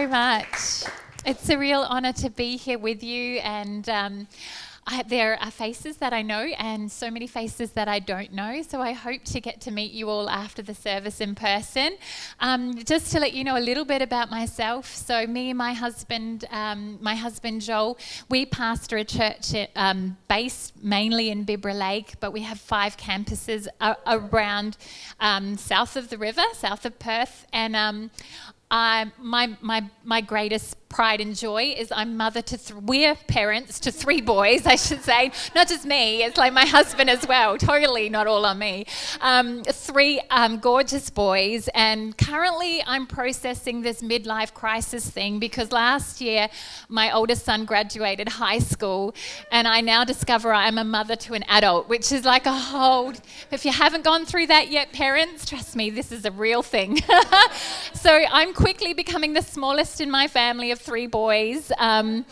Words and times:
so 0.00 0.08
much. 0.08 0.84
It's 1.26 1.50
a 1.50 1.58
real 1.58 1.82
honour 1.82 2.14
to 2.14 2.30
be 2.30 2.56
here 2.56 2.78
with 2.78 3.02
you, 3.02 3.36
and 3.40 3.86
um, 3.90 4.28
I, 4.86 5.02
there 5.02 5.38
are 5.42 5.50
faces 5.50 5.98
that 5.98 6.14
I 6.14 6.22
know 6.22 6.40
and 6.58 6.90
so 6.90 7.10
many 7.10 7.26
faces 7.26 7.72
that 7.72 7.86
I 7.86 7.98
don't 7.98 8.32
know. 8.32 8.62
So 8.62 8.80
I 8.80 8.92
hope 8.92 9.24
to 9.24 9.40
get 9.40 9.60
to 9.62 9.70
meet 9.70 9.92
you 9.92 10.08
all 10.08 10.30
after 10.30 10.62
the 10.62 10.74
service 10.74 11.20
in 11.20 11.34
person. 11.34 11.98
Um, 12.40 12.82
just 12.82 13.12
to 13.12 13.20
let 13.20 13.34
you 13.34 13.44
know 13.44 13.58
a 13.58 13.60
little 13.60 13.84
bit 13.84 14.00
about 14.00 14.30
myself. 14.30 14.86
So 14.86 15.26
me 15.26 15.50
and 15.50 15.58
my 15.58 15.74
husband, 15.74 16.46
um, 16.50 16.96
my 17.02 17.14
husband 17.14 17.60
Joel, 17.60 17.98
we 18.30 18.46
pastor 18.46 18.96
a 18.96 19.04
church 19.04 19.54
um, 19.76 20.16
based 20.28 20.82
mainly 20.82 21.28
in 21.28 21.44
Bibra 21.44 21.78
Lake, 21.78 22.14
but 22.20 22.32
we 22.32 22.40
have 22.40 22.58
five 22.58 22.96
campuses 22.96 23.68
around 24.06 24.78
um, 25.20 25.58
south 25.58 25.96
of 25.96 26.08
the 26.08 26.16
river, 26.16 26.44
south 26.54 26.86
of 26.86 26.98
Perth, 26.98 27.44
and 27.52 27.76
um, 27.76 28.10
I, 28.70 29.10
my, 29.18 29.56
my, 29.60 29.84
my 30.04 30.20
greatest 30.20 30.76
pride 30.90 31.20
and 31.20 31.36
joy 31.36 31.72
is 31.78 31.90
I'm 31.92 32.16
mother 32.16 32.42
to 32.42 32.58
th- 32.58 32.80
we're 32.80 33.14
parents 33.14 33.78
to 33.80 33.92
three 33.92 34.20
boys, 34.20 34.66
I 34.66 34.74
should 34.74 35.02
say. 35.02 35.30
Not 35.54 35.68
just 35.68 35.86
me, 35.86 36.24
it's 36.24 36.36
like 36.36 36.52
my 36.52 36.66
husband 36.66 37.08
as 37.08 37.26
well. 37.26 37.56
Totally 37.56 38.08
not 38.08 38.26
all 38.26 38.44
on 38.44 38.58
me. 38.58 38.86
Um, 39.20 39.62
three 39.62 40.20
um, 40.30 40.58
gorgeous 40.58 41.08
boys, 41.08 41.68
and 41.74 42.18
currently 42.18 42.82
I'm 42.84 43.06
processing 43.06 43.82
this 43.82 44.02
midlife 44.02 44.52
crisis 44.52 45.08
thing 45.08 45.38
because 45.38 45.70
last 45.70 46.20
year 46.20 46.48
my 46.88 47.14
oldest 47.14 47.44
son 47.44 47.64
graduated 47.64 48.28
high 48.28 48.58
school, 48.58 49.14
and 49.52 49.68
I 49.68 49.80
now 49.80 50.04
discover 50.04 50.52
I'm 50.52 50.76
a 50.76 50.84
mother 50.84 51.14
to 51.16 51.34
an 51.34 51.44
adult, 51.48 51.88
which 51.88 52.10
is 52.10 52.24
like 52.24 52.46
a 52.46 52.52
whole. 52.52 53.12
If 53.52 53.64
you 53.64 53.70
haven't 53.70 54.02
gone 54.02 54.26
through 54.26 54.48
that 54.48 54.70
yet, 54.70 54.92
parents, 54.92 55.46
trust 55.46 55.76
me, 55.76 55.90
this 55.90 56.10
is 56.10 56.24
a 56.24 56.32
real 56.32 56.64
thing. 56.64 56.98
so 57.94 58.10
I'm 58.10 58.52
quickly 58.52 58.92
becoming 58.92 59.34
the 59.34 59.42
smallest 59.42 60.00
in 60.00 60.10
my 60.10 60.26
family 60.26 60.72
of 60.72 60.79
three 60.80 61.06
boys. 61.06 61.70
Um, 61.78 62.24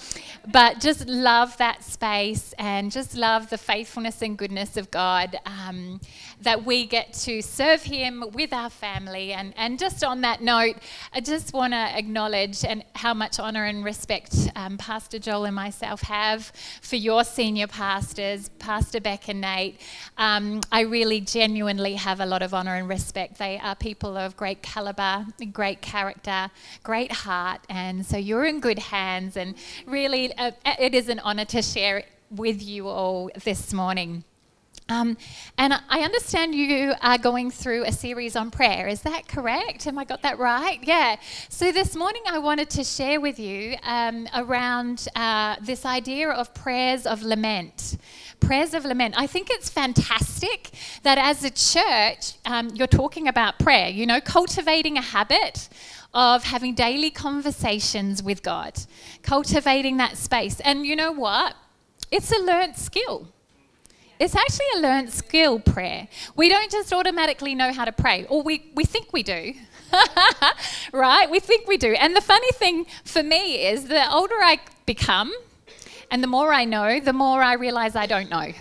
but 0.51 0.81
just 0.81 1.07
love 1.07 1.57
that 1.59 1.85
space 1.85 2.55
and 2.59 2.91
just 2.91 3.15
love 3.15 3.51
the 3.51 3.59
faithfulness 3.59 4.23
and 4.23 4.37
goodness 4.39 4.77
of 4.77 4.91
God 4.91 5.37
um, 5.45 6.01
that 6.41 6.65
we 6.65 6.87
get 6.87 7.13
to 7.13 7.43
serve 7.43 7.83
Him 7.83 8.25
with 8.33 8.53
our 8.53 8.71
family. 8.71 9.33
And, 9.33 9.53
and 9.57 9.79
just 9.79 10.03
on 10.03 10.23
that 10.23 10.41
note, 10.41 10.77
I 11.13 11.21
just 11.21 11.53
want 11.53 11.75
to 11.75 11.99
acknowledge 11.99 12.65
and 12.65 12.83
how 12.95 13.13
much 13.13 13.39
honor 13.39 13.65
and 13.65 13.85
respect 13.85 14.35
um, 14.57 14.79
Pastor 14.79 15.19
Joel 15.19 15.45
and 15.45 15.55
myself 15.55 16.03
have 16.03 16.53
for 16.81 16.97
your 16.97 17.25
senior 17.25 17.67
pastors, 17.67 18.49
Pastor 18.59 19.01
Beck 19.01 19.29
and 19.29 19.43
Nate. 19.43 19.81
Um, 20.17 20.61
I 20.73 20.83
really 20.83 21.21
genuinely 21.21 21.95
have 21.95 22.21
a 22.21 22.27
lot 22.27 22.43
of 22.43 22.55
honor 22.55 22.77
and 22.77 22.89
respect. 22.89 23.39
They 23.39 23.59
are 23.59 23.75
people 23.75 24.17
of 24.17 24.37
great 24.37 24.63
caliber, 24.63 25.27
great 25.53 25.83
character, 25.83 26.51
great 26.83 27.13
heart. 27.13 27.61
And 27.69 28.07
so 28.07 28.17
you're 28.17 28.38
in 28.45 28.61
good 28.61 28.79
hands. 28.79 29.37
And 29.37 29.55
really, 29.87 30.33
uh, 30.37 30.53
it 30.79 30.95
is 30.95 31.09
an 31.09 31.19
honor 31.21 31.45
to 31.47 31.63
share 31.63 32.05
with 32.31 32.63
you 32.63 32.89
all 32.89 33.31
this 33.45 33.73
morning. 33.73 34.25
Um, 34.91 35.19
and 35.59 35.75
I 35.91 36.01
understand 36.01 36.55
you 36.55 36.95
are 37.03 37.19
going 37.19 37.51
through 37.51 37.85
a 37.85 37.93
series 37.93 38.37
on 38.37 38.51
prayer. 38.51 38.89
Is 38.89 39.03
that 39.03 39.29
correct? 39.29 39.87
Am 39.87 39.99
I 39.99 40.05
got 40.05 40.23
that 40.23 40.39
right? 40.39 40.79
Yeah. 40.83 41.17
So 41.51 41.73
this 41.73 41.95
morning 41.95 42.23
I 42.27 42.39
wanted 42.39 42.71
to 42.71 42.85
share 42.85 43.21
with 43.21 43.39
you 43.39 43.77
um, 43.83 44.27
around 44.35 45.07
uh, 45.15 45.57
this 45.61 45.85
idea 45.85 46.31
of 46.31 46.55
prayers 46.55 47.05
of 47.07 47.23
lament. 47.23 47.99
Prayers 48.41 48.73
of 48.73 48.87
lament. 48.87 49.15
I 49.19 49.27
think 49.27 49.49
it's 49.51 49.69
fantastic 49.69 50.71
that 51.03 51.19
as 51.19 51.45
a 51.45 51.51
church 51.51 52.39
um, 52.47 52.71
you're 52.71 52.87
talking 52.87 53.29
about 53.29 53.59
prayer. 53.59 53.89
You 53.91 54.07
know, 54.07 54.23
cultivating 54.23 54.97
a 54.97 55.03
habit 55.03 55.69
of 56.15 56.45
having 56.45 56.75
daily 56.75 57.11
conversations 57.11 58.23
with 58.23 58.43
God, 58.43 58.79
cultivating 59.23 59.99
that 59.99 60.17
space. 60.17 60.61
And 60.61 60.87
you 60.87 60.97
know 60.97 61.13
what? 61.13 61.55
It's 62.11 62.33
a 62.33 62.39
learnt 62.39 62.77
skill. 62.77 63.29
It's 64.19 64.35
actually 64.35 64.67
a 64.77 64.81
learnt 64.81 65.13
skill, 65.13 65.61
prayer. 65.61 66.09
We 66.35 66.49
don't 66.49 66.71
just 66.71 66.93
automatically 66.93 67.55
know 67.55 67.73
how 67.73 67.85
to 67.85 67.93
pray, 67.93 68.27
or 68.29 68.43
we, 68.43 68.71
we 68.75 68.85
think 68.85 69.13
we 69.13 69.23
do. 69.23 69.55
right? 70.93 71.31
We 71.31 71.41
think 71.41 71.69
we 71.69 71.77
do. 71.77 71.93
And 71.93 72.17
the 72.17 72.21
funny 72.21 72.51
thing 72.53 72.87
for 73.05 73.23
me 73.23 73.67
is 73.67 73.87
the 73.87 74.11
older 74.13 74.35
I 74.35 74.61
become 74.87 75.33
and 76.11 76.23
the 76.23 76.27
more 76.27 76.53
I 76.53 76.65
know, 76.65 77.01
the 77.01 77.13
more 77.13 77.43
I 77.43 77.55
realize 77.55 77.95
I 77.95 78.07
don't 78.07 78.31
know 78.31 78.53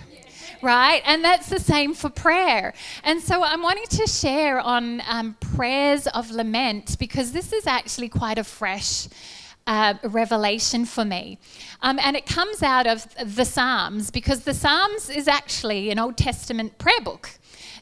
right? 0.62 1.02
And 1.06 1.24
that's 1.24 1.50
the 1.50 1.60
same 1.60 1.94
for 1.94 2.10
prayer. 2.10 2.74
And 3.04 3.22
so 3.22 3.44
I'm 3.44 3.62
wanting 3.62 3.88
to 3.90 4.08
share 4.08 4.60
on 4.60 5.02
um, 5.08 5.36
prayers 5.40 6.08
of 6.08 6.32
lament 6.32 6.98
because 7.00 7.32
this 7.32 7.54
is 7.54 7.68
actually 7.68 8.10
quite 8.10 8.38
a 8.38 8.44
fresh. 8.44 9.08
Uh, 9.70 9.96
revelation 10.04 10.86
for 10.86 11.04
me. 11.04 11.38
Um, 11.82 12.00
and 12.02 12.16
it 12.16 12.26
comes 12.26 12.64
out 12.64 12.88
of 12.88 13.06
the 13.36 13.44
Psalms 13.44 14.12
because 14.12 14.46
the 14.46 14.54
Psalms 14.54 15.10
is 15.10 15.28
actually 15.28 15.92
an 15.92 16.00
Old 16.00 16.16
Testament 16.16 16.78
prayer 16.78 17.02
book. 17.02 17.32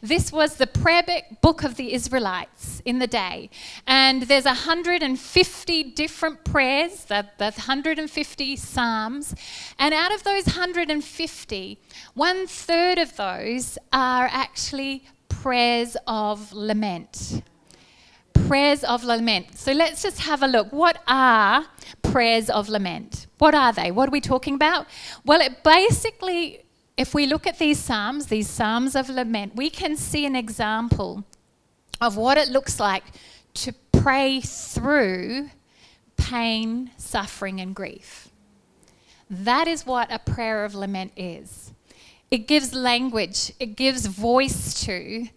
This 0.01 0.31
was 0.31 0.55
the 0.55 0.67
prayer 0.67 1.03
book 1.41 1.63
of 1.63 1.75
the 1.75 1.93
Israelites 1.93 2.81
in 2.85 2.99
the 2.99 3.07
day. 3.07 3.49
And 3.87 4.23
there's 4.23 4.45
150 4.45 5.83
different 5.83 6.43
prayers, 6.43 7.05
the, 7.05 7.27
the 7.37 7.45
150 7.45 8.55
Psalms. 8.55 9.35
And 9.79 9.93
out 9.93 10.13
of 10.13 10.23
those 10.23 10.45
150, 10.45 11.79
one 12.13 12.47
third 12.47 12.97
of 12.97 13.15
those 13.15 13.77
are 13.93 14.27
actually 14.31 15.05
prayers 15.29 15.95
of 16.07 16.51
lament. 16.53 17.43
Prayers 18.33 18.83
of 18.83 19.03
lament. 19.03 19.57
So 19.57 19.71
let's 19.71 20.03
just 20.03 20.19
have 20.19 20.43
a 20.43 20.47
look. 20.47 20.71
What 20.71 21.01
are 21.07 21.65
prayers 22.01 22.49
of 22.49 22.69
lament? 22.69 23.27
What 23.37 23.55
are 23.55 23.73
they? 23.73 23.91
What 23.91 24.09
are 24.09 24.11
we 24.11 24.21
talking 24.21 24.55
about? 24.55 24.87
Well, 25.25 25.41
it 25.41 25.63
basically 25.63 26.64
if 26.97 27.13
we 27.13 27.25
look 27.25 27.45
at 27.45 27.59
these 27.59 27.79
Psalms, 27.79 28.27
these 28.27 28.49
Psalms 28.49 28.95
of 28.95 29.09
lament, 29.09 29.55
we 29.55 29.69
can 29.69 29.95
see 29.97 30.25
an 30.25 30.35
example 30.35 31.25
of 31.99 32.15
what 32.15 32.37
it 32.37 32.49
looks 32.49 32.79
like 32.79 33.03
to 33.55 33.73
pray 33.91 34.41
through 34.41 35.49
pain, 36.17 36.91
suffering, 36.97 37.59
and 37.59 37.75
grief. 37.75 38.29
That 39.29 39.67
is 39.67 39.85
what 39.85 40.11
a 40.11 40.19
prayer 40.19 40.63
of 40.63 40.75
lament 40.75 41.11
is. 41.17 41.73
It 42.31 42.47
gives 42.47 42.73
language, 42.73 43.51
it 43.59 43.75
gives 43.75 44.05
voice 44.05 44.81
to 44.85 45.27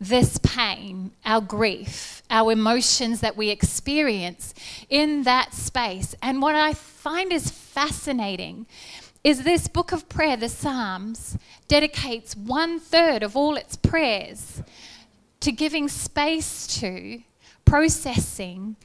this 0.00 0.38
pain, 0.42 1.12
our 1.24 1.40
grief, 1.40 2.22
our 2.30 2.52
emotions 2.52 3.20
that 3.20 3.36
we 3.36 3.50
experience 3.50 4.54
in 4.88 5.22
that 5.22 5.54
space. 5.54 6.14
And 6.22 6.42
what 6.42 6.54
I 6.54 6.74
find 6.74 7.32
is 7.32 7.50
fascinating 7.50 8.66
is 9.24 9.42
this 9.42 9.68
book 9.68 9.90
of 9.90 10.06
prayer, 10.10 10.36
the 10.36 10.50
Psalms, 10.50 11.38
dedicates 11.66 12.36
one 12.36 12.78
third 12.78 13.22
of 13.22 13.34
all 13.34 13.56
its 13.56 13.74
prayers 13.74 14.62
to 15.40 15.50
giving 15.50 15.88
space 15.88 16.66
to, 16.78 17.22
processing, 17.64 18.76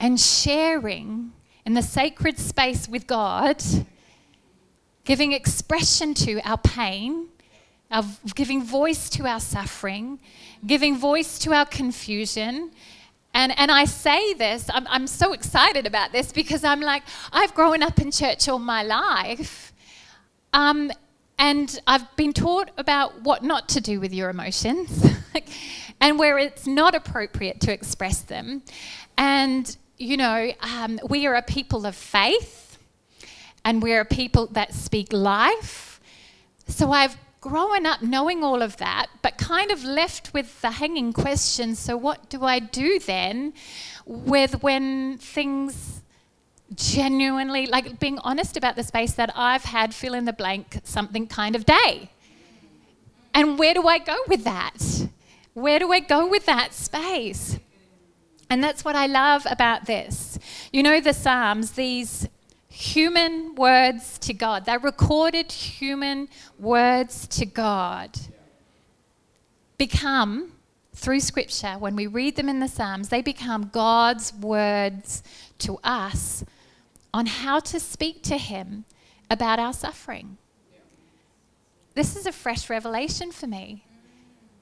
and 0.00 0.18
sharing 0.18 1.32
in 1.66 1.74
the 1.74 1.82
sacred 1.82 2.38
space 2.38 2.88
with 2.88 3.06
God, 3.06 3.62
giving 5.04 5.32
expression 5.32 6.14
to 6.14 6.40
our 6.40 6.58
pain, 6.58 7.28
of 7.90 8.34
giving 8.34 8.64
voice 8.64 9.10
to 9.10 9.26
our 9.26 9.40
suffering, 9.40 10.18
giving 10.66 10.96
voice 10.96 11.38
to 11.40 11.52
our 11.52 11.66
confusion. 11.66 12.70
And, 13.34 13.56
and 13.58 13.70
I 13.70 13.84
say 13.84 14.32
this, 14.32 14.70
I'm, 14.72 14.86
I'm 14.88 15.06
so 15.06 15.34
excited 15.34 15.86
about 15.86 16.12
this 16.12 16.32
because 16.32 16.64
I'm 16.64 16.80
like, 16.80 17.02
I've 17.30 17.54
grown 17.54 17.82
up 17.82 18.00
in 18.00 18.10
church 18.10 18.48
all 18.48 18.58
my 18.58 18.82
life. 18.82 19.71
Um, 20.52 20.92
and 21.38 21.80
I've 21.86 22.14
been 22.16 22.32
taught 22.32 22.70
about 22.76 23.22
what 23.22 23.42
not 23.42 23.68
to 23.70 23.80
do 23.80 24.00
with 24.00 24.12
your 24.12 24.30
emotions 24.30 25.04
and 26.00 26.18
where 26.18 26.38
it's 26.38 26.66
not 26.66 26.94
appropriate 26.94 27.60
to 27.62 27.72
express 27.72 28.20
them. 28.20 28.62
And, 29.16 29.76
you 29.98 30.16
know, 30.16 30.52
um, 30.60 31.00
we 31.08 31.26
are 31.26 31.34
a 31.34 31.42
people 31.42 31.86
of 31.86 31.96
faith 31.96 32.78
and 33.64 33.82
we're 33.82 34.00
a 34.00 34.04
people 34.04 34.46
that 34.48 34.74
speak 34.74 35.12
life. 35.12 36.00
So 36.68 36.92
I've 36.92 37.16
grown 37.40 37.86
up 37.86 38.02
knowing 38.02 38.44
all 38.44 38.62
of 38.62 38.76
that, 38.76 39.08
but 39.20 39.36
kind 39.36 39.70
of 39.70 39.82
left 39.84 40.32
with 40.32 40.60
the 40.60 40.70
hanging 40.70 41.12
question 41.12 41.74
so, 41.74 41.96
what 41.96 42.28
do 42.30 42.44
I 42.44 42.60
do 42.60 42.98
then 43.00 43.52
with 44.06 44.62
when 44.62 45.18
things 45.18 46.01
genuinely, 46.74 47.66
like 47.66 47.98
being 47.98 48.18
honest 48.20 48.56
about 48.56 48.76
the 48.76 48.82
space 48.82 49.12
that 49.12 49.32
I've 49.34 49.64
had 49.64 49.94
fill 49.94 50.14
in 50.14 50.24
the 50.24 50.32
blank 50.32 50.80
something 50.84 51.26
kind 51.26 51.56
of 51.56 51.64
day. 51.64 52.10
And 53.34 53.58
where 53.58 53.74
do 53.74 53.86
I 53.88 53.98
go 53.98 54.16
with 54.28 54.44
that? 54.44 55.08
Where 55.54 55.78
do 55.78 55.92
I 55.92 56.00
go 56.00 56.26
with 56.26 56.46
that 56.46 56.74
space? 56.74 57.58
And 58.50 58.62
that's 58.62 58.84
what 58.84 58.96
I 58.96 59.06
love 59.06 59.46
about 59.50 59.86
this. 59.86 60.38
You 60.72 60.82
know, 60.82 61.00
the 61.00 61.14
Psalms, 61.14 61.72
these 61.72 62.28
human 62.68 63.54
words 63.54 64.18
to 64.20 64.34
God, 64.34 64.66
they're 64.66 64.78
recorded 64.78 65.52
human 65.52 66.28
words 66.58 67.26
to 67.28 67.46
God, 67.46 68.18
become 69.78 70.52
through 70.94 71.20
Scripture, 71.20 71.74
when 71.78 71.96
we 71.96 72.06
read 72.06 72.36
them 72.36 72.48
in 72.48 72.60
the 72.60 72.68
Psalms, 72.68 73.08
they 73.08 73.22
become 73.22 73.70
God's 73.72 74.32
words 74.34 75.22
to 75.58 75.78
us 75.82 76.44
on 77.14 77.26
how 77.26 77.60
to 77.60 77.78
speak 77.78 78.22
to 78.24 78.36
Him 78.36 78.84
about 79.30 79.58
our 79.58 79.72
suffering. 79.72 80.38
This 81.94 82.16
is 82.16 82.26
a 82.26 82.32
fresh 82.32 82.70
revelation 82.70 83.32
for 83.32 83.46
me. 83.46 83.84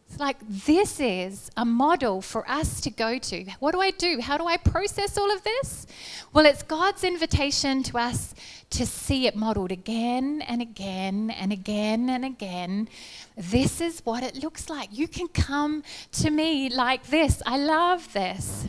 It's 0.08 0.18
like 0.18 0.38
this 0.48 0.98
is 0.98 1.52
a 1.56 1.64
model 1.64 2.20
for 2.20 2.48
us 2.50 2.80
to 2.80 2.90
go 2.90 3.18
to. 3.18 3.44
What 3.60 3.72
do 3.72 3.80
I 3.80 3.92
do? 3.92 4.20
How 4.20 4.36
do 4.36 4.44
I 4.44 4.56
process 4.56 5.16
all 5.16 5.30
of 5.30 5.44
this? 5.44 5.86
Well, 6.32 6.46
it's 6.46 6.64
God's 6.64 7.04
invitation 7.04 7.84
to 7.84 7.98
us 7.98 8.34
to 8.70 8.86
see 8.86 9.28
it 9.28 9.36
modeled 9.36 9.70
again 9.70 10.42
and 10.42 10.60
again 10.60 11.30
and 11.30 11.52
again 11.52 12.10
and 12.10 12.24
again. 12.24 12.88
This 13.36 13.80
is 13.80 14.00
what 14.04 14.24
it 14.24 14.42
looks 14.42 14.68
like. 14.68 14.88
You 14.90 15.06
can 15.06 15.28
come 15.28 15.84
to 16.12 16.30
me 16.30 16.68
like 16.68 17.06
this. 17.06 17.40
I 17.46 17.58
love 17.58 18.12
this. 18.12 18.68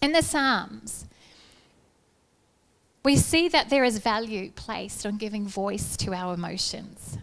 In 0.00 0.12
the 0.12 0.22
Psalms, 0.22 1.06
we 3.04 3.16
see 3.16 3.48
that 3.48 3.68
there 3.68 3.84
is 3.84 3.98
value 3.98 4.50
placed 4.50 5.04
on 5.04 5.18
giving 5.18 5.46
voice 5.46 5.96
to 5.98 6.14
our 6.14 6.34
emotions. 6.34 7.18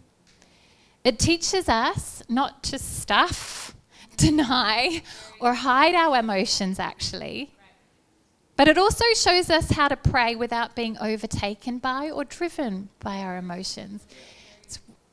It 1.03 1.17
teaches 1.17 1.67
us 1.67 2.21
not 2.29 2.61
to 2.63 2.77
stuff, 2.77 3.75
deny, 4.17 5.01
or 5.39 5.55
hide 5.55 5.95
our 5.95 6.17
emotions, 6.17 6.79
actually. 6.79 7.51
But 8.55 8.67
it 8.67 8.77
also 8.77 9.05
shows 9.15 9.49
us 9.49 9.71
how 9.71 9.87
to 9.87 9.95
pray 9.95 10.35
without 10.35 10.75
being 10.75 10.95
overtaken 10.99 11.79
by 11.79 12.11
or 12.11 12.25
driven 12.25 12.89
by 12.99 13.17
our 13.17 13.37
emotions. 13.37 14.05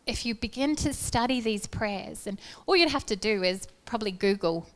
If 0.06 0.26
you 0.26 0.35
begin 0.35 0.76
to 0.76 0.93
study 0.93 1.41
these 1.41 1.67
prayers, 1.67 2.26
and 2.26 2.38
all 2.67 2.76
you'd 2.76 2.91
have 2.91 3.06
to 3.06 3.17
do 3.17 3.43
is 3.43 3.67
probably 3.87 4.11
Google 4.11 4.67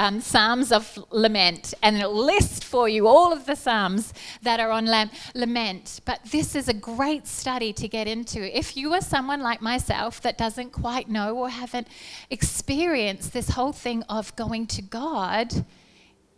um, 0.00 0.22
Psalms 0.22 0.72
of 0.72 0.98
Lament, 1.10 1.74
and 1.82 1.94
it'll 1.94 2.24
list 2.24 2.64
for 2.64 2.88
you 2.88 3.06
all 3.06 3.34
of 3.34 3.44
the 3.44 3.54
Psalms 3.54 4.14
that 4.40 4.58
are 4.58 4.70
on 4.70 4.86
lament. 5.34 6.00
But 6.06 6.20
this 6.24 6.56
is 6.56 6.68
a 6.70 6.72
great 6.72 7.26
study 7.26 7.74
to 7.74 7.86
get 7.86 8.08
into. 8.08 8.40
If 8.58 8.78
you 8.78 8.94
are 8.94 9.02
someone 9.02 9.42
like 9.42 9.60
myself 9.60 10.22
that 10.22 10.38
doesn't 10.38 10.70
quite 10.72 11.10
know 11.10 11.36
or 11.36 11.50
haven't 11.50 11.86
experienced 12.30 13.34
this 13.34 13.50
whole 13.50 13.72
thing 13.72 14.02
of 14.04 14.34
going 14.36 14.66
to 14.68 14.80
God 14.80 15.66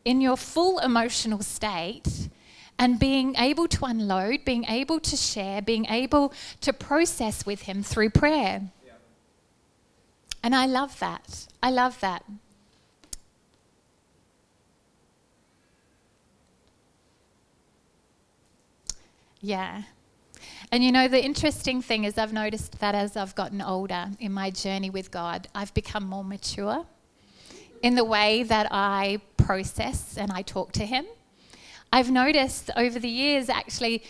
in 0.04 0.20
your 0.20 0.36
full 0.36 0.80
emotional 0.80 1.40
state, 1.40 2.30
and 2.80 2.98
being 2.98 3.36
able 3.36 3.68
to 3.68 3.84
unload, 3.84 4.44
being 4.44 4.64
able 4.64 4.98
to 4.98 5.16
share, 5.16 5.62
being 5.62 5.86
able 5.86 6.32
to 6.62 6.72
process 6.72 7.46
with 7.46 7.62
Him 7.62 7.84
through 7.84 8.10
prayer. 8.10 8.62
Yeah. 8.84 8.92
And 10.42 10.52
I 10.52 10.66
love 10.66 10.98
that. 10.98 11.46
I 11.62 11.70
love 11.70 12.00
that. 12.00 12.24
Yeah. 19.42 19.82
And 20.70 20.84
you 20.84 20.92
know, 20.92 21.08
the 21.08 21.22
interesting 21.22 21.82
thing 21.82 22.04
is, 22.04 22.16
I've 22.16 22.32
noticed 22.32 22.78
that 22.78 22.94
as 22.94 23.16
I've 23.16 23.34
gotten 23.34 23.60
older 23.60 24.08
in 24.20 24.32
my 24.32 24.50
journey 24.50 24.88
with 24.88 25.10
God, 25.10 25.48
I've 25.54 25.74
become 25.74 26.04
more 26.04 26.24
mature 26.24 26.86
in 27.82 27.96
the 27.96 28.04
way 28.04 28.44
that 28.44 28.68
I 28.70 29.20
process 29.36 30.16
and 30.16 30.30
I 30.30 30.42
talk 30.42 30.70
to 30.72 30.86
Him. 30.86 31.04
I've 31.92 32.10
noticed 32.10 32.70
over 32.76 33.00
the 33.00 33.08
years, 33.08 33.48
actually, 33.48 34.04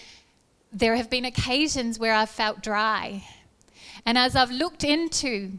there 0.70 0.96
have 0.96 1.08
been 1.08 1.24
occasions 1.24 1.98
where 1.98 2.12
I've 2.12 2.30
felt 2.30 2.62
dry. 2.62 3.24
And 4.04 4.18
as 4.18 4.36
I've 4.36 4.50
looked 4.50 4.84
into 4.84 5.52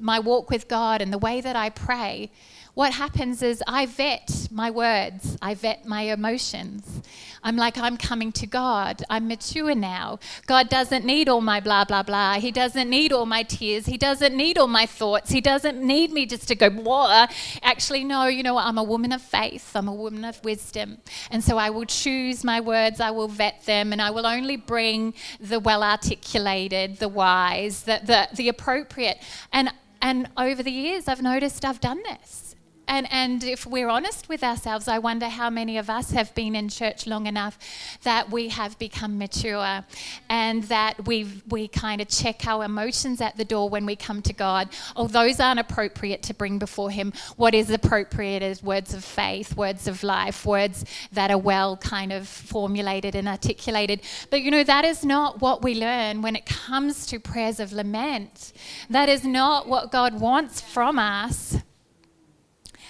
my 0.00 0.18
walk 0.18 0.48
with 0.48 0.68
God 0.68 1.02
and 1.02 1.12
the 1.12 1.18
way 1.18 1.42
that 1.42 1.54
I 1.54 1.68
pray, 1.68 2.30
what 2.78 2.92
happens 2.92 3.42
is 3.42 3.60
I 3.66 3.86
vet 3.86 4.46
my 4.52 4.70
words, 4.70 5.36
I 5.42 5.54
vet 5.54 5.84
my 5.84 6.02
emotions. 6.02 7.02
I'm 7.42 7.56
like, 7.56 7.76
I'm 7.76 7.96
coming 7.96 8.30
to 8.30 8.46
God. 8.46 9.02
I'm 9.10 9.26
mature 9.26 9.74
now. 9.74 10.20
God 10.46 10.68
doesn't 10.68 11.04
need 11.04 11.28
all 11.28 11.40
my 11.40 11.58
blah, 11.58 11.84
blah, 11.84 12.04
blah. 12.04 12.34
He 12.34 12.52
doesn't 12.52 12.88
need 12.88 13.12
all 13.12 13.26
my 13.26 13.42
tears. 13.42 13.86
He 13.86 13.98
doesn't 13.98 14.32
need 14.32 14.58
all 14.58 14.68
my 14.68 14.86
thoughts. 14.86 15.32
He 15.32 15.40
doesn't 15.40 15.82
need 15.82 16.12
me 16.12 16.24
just 16.24 16.46
to 16.46 16.54
go, 16.54 16.70
blah. 16.70 17.26
Actually, 17.64 18.04
no, 18.04 18.26
you 18.26 18.44
know 18.44 18.54
what? 18.54 18.64
I'm 18.64 18.78
a 18.78 18.84
woman 18.84 19.10
of 19.10 19.22
faith. 19.22 19.74
I'm 19.74 19.88
a 19.88 19.94
woman 19.94 20.24
of 20.24 20.40
wisdom. 20.44 20.98
And 21.32 21.42
so 21.42 21.58
I 21.58 21.70
will 21.70 21.86
choose 21.86 22.44
my 22.44 22.60
words, 22.60 23.00
I 23.00 23.10
will 23.10 23.26
vet 23.26 23.66
them, 23.66 23.92
and 23.92 24.00
I 24.00 24.12
will 24.12 24.26
only 24.26 24.56
bring 24.56 25.14
the 25.40 25.58
well 25.58 25.82
articulated, 25.82 26.98
the 26.98 27.08
wise, 27.08 27.82
the, 27.82 28.00
the, 28.04 28.28
the 28.36 28.48
appropriate. 28.48 29.18
And, 29.52 29.72
and 30.00 30.30
over 30.36 30.62
the 30.62 30.70
years, 30.70 31.08
I've 31.08 31.22
noticed 31.22 31.64
I've 31.64 31.80
done 31.80 32.00
this. 32.04 32.47
And, 32.88 33.06
and 33.12 33.44
if 33.44 33.66
we're 33.66 33.88
honest 33.88 34.30
with 34.30 34.42
ourselves, 34.42 34.88
I 34.88 34.98
wonder 34.98 35.28
how 35.28 35.50
many 35.50 35.76
of 35.76 35.90
us 35.90 36.10
have 36.12 36.34
been 36.34 36.56
in 36.56 36.70
church 36.70 37.06
long 37.06 37.26
enough 37.26 37.58
that 38.02 38.30
we 38.30 38.48
have 38.48 38.78
become 38.78 39.18
mature 39.18 39.84
and 40.30 40.64
that 40.64 41.06
we 41.06 41.42
we 41.50 41.68
kind 41.68 42.00
of 42.00 42.08
check 42.08 42.46
our 42.46 42.64
emotions 42.64 43.20
at 43.20 43.36
the 43.36 43.44
door 43.44 43.68
when 43.68 43.84
we 43.84 43.94
come 43.94 44.22
to 44.22 44.32
God. 44.32 44.70
Oh, 44.96 45.06
those 45.06 45.38
aren't 45.38 45.60
appropriate 45.60 46.22
to 46.24 46.34
bring 46.34 46.58
before 46.58 46.90
Him. 46.90 47.12
What 47.36 47.54
is 47.54 47.68
appropriate 47.68 48.42
is 48.42 48.62
words 48.62 48.94
of 48.94 49.04
faith, 49.04 49.54
words 49.54 49.86
of 49.86 50.02
life, 50.02 50.46
words 50.46 50.86
that 51.12 51.30
are 51.30 51.38
well 51.38 51.76
kind 51.76 52.10
of 52.10 52.26
formulated 52.26 53.14
and 53.14 53.28
articulated. 53.28 54.00
But 54.30 54.40
you 54.40 54.50
know, 54.50 54.64
that 54.64 54.86
is 54.86 55.04
not 55.04 55.42
what 55.42 55.62
we 55.62 55.74
learn 55.74 56.22
when 56.22 56.36
it 56.36 56.46
comes 56.46 57.06
to 57.08 57.20
prayers 57.20 57.60
of 57.60 57.72
lament. 57.72 58.54
That 58.88 59.10
is 59.10 59.24
not 59.24 59.68
what 59.68 59.92
God 59.92 60.18
wants 60.20 60.62
from 60.62 60.98
us. 60.98 61.58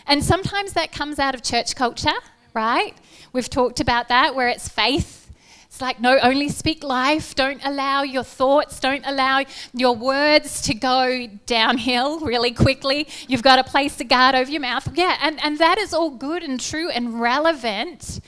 And 0.09 0.25
sometimes 0.25 0.73
that 0.73 0.91
comes 0.91 1.19
out 1.19 1.35
of 1.35 1.43
church 1.43 1.77
culture, 1.77 2.19
right? 2.55 2.95
We've 3.35 3.49
talked 3.49 3.79
about 3.79 4.09
that, 4.09 4.35
where 4.35 4.49
it's 4.49 4.67
faith. 4.67 5.31
It's 5.67 5.83
like, 5.83 6.01
no, 6.01 6.19
only 6.23 6.49
speak 6.49 6.83
life. 6.83 7.35
Don't 7.35 7.61
allow 7.63 8.03
your 8.03 8.25
thoughts, 8.25 8.81
don't 8.81 9.05
allow 9.05 9.45
your 9.75 9.95
words 9.95 10.63
to 10.63 10.75
go 10.75 11.27
downhill 11.45 12.21
really 12.21 12.53
quickly. 12.53 13.07
You've 13.29 13.43
got 13.43 13.57
to 13.57 13.65
place 13.65 13.97
the 13.97 14.05
guard 14.05 14.35
over 14.35 14.51
your 14.51 14.63
mouth. 14.63 14.89
Yeah, 14.95 15.19
and, 15.21 15.39
and 15.45 15.59
that 15.59 15.77
is 15.77 15.93
all 15.93 16.11
good 16.11 16.43
and 16.43 16.59
true 16.59 16.89
and 16.89 17.21
relevant. 17.21 18.21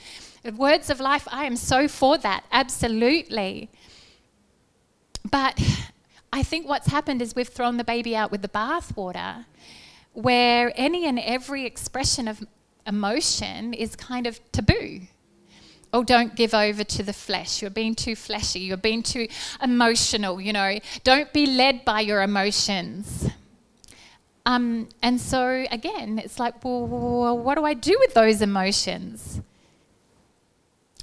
Words 0.55 0.91
of 0.91 0.99
life, 0.99 1.27
I 1.31 1.45
am 1.45 1.55
so 1.55 1.87
for 1.87 2.15
that, 2.19 2.45
absolutely. 2.51 3.69
But 5.29 5.59
I 6.31 6.43
think 6.43 6.67
what's 6.67 6.87
happened 6.87 7.23
is 7.23 7.35
we've 7.35 7.47
thrown 7.47 7.77
the 7.77 7.83
baby 7.83 8.15
out 8.15 8.31
with 8.31 8.43
the 8.43 8.49
bathwater 8.49 9.45
where 10.13 10.73
any 10.75 11.05
and 11.05 11.19
every 11.19 11.65
expression 11.65 12.27
of 12.27 12.45
emotion 12.85 13.73
is 13.73 13.95
kind 13.95 14.27
of 14.27 14.39
taboo. 14.51 15.01
Oh, 15.93 16.03
don't 16.03 16.35
give 16.35 16.53
over 16.53 16.83
to 16.83 17.03
the 17.03 17.13
flesh. 17.13 17.61
You're 17.61 17.69
being 17.71 17.95
too 17.95 18.15
fleshy. 18.15 18.61
You're 18.61 18.77
being 18.77 19.03
too 19.03 19.27
emotional, 19.61 20.39
you 20.39 20.53
know. 20.53 20.79
Don't 21.03 21.31
be 21.33 21.45
led 21.45 21.83
by 21.83 21.99
your 21.99 22.21
emotions. 22.21 23.29
Um, 24.45 24.89
and 25.01 25.19
so, 25.19 25.65
again, 25.69 26.17
it's 26.17 26.39
like, 26.39 26.63
well, 26.63 27.37
what 27.37 27.55
do 27.55 27.65
I 27.65 27.73
do 27.73 27.97
with 27.99 28.13
those 28.13 28.41
emotions? 28.41 29.41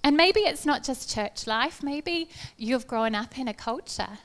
And 0.02 0.16
maybe 0.16 0.40
it's 0.40 0.64
not 0.64 0.84
just 0.84 1.12
church 1.12 1.46
life. 1.46 1.82
Maybe 1.82 2.30
you've 2.56 2.86
grown 2.86 3.14
up 3.14 3.38
in 3.38 3.46
a 3.46 3.54
culture, 3.54 4.18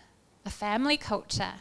a 0.45 0.49
family 0.49 0.97
culture. 0.97 1.55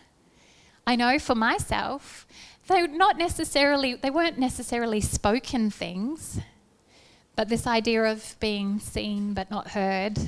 I 0.86 0.96
know 0.96 1.18
for 1.18 1.34
myself, 1.34 2.26
they 2.68 2.86
not 2.86 3.18
necessarily 3.18 3.94
they 3.94 4.10
weren't 4.10 4.38
necessarily 4.38 5.00
spoken 5.00 5.70
things, 5.70 6.40
but 7.36 7.48
this 7.48 7.66
idea 7.66 8.04
of 8.04 8.36
being 8.40 8.78
seen 8.78 9.34
but 9.34 9.50
not 9.50 9.68
heard, 9.68 10.18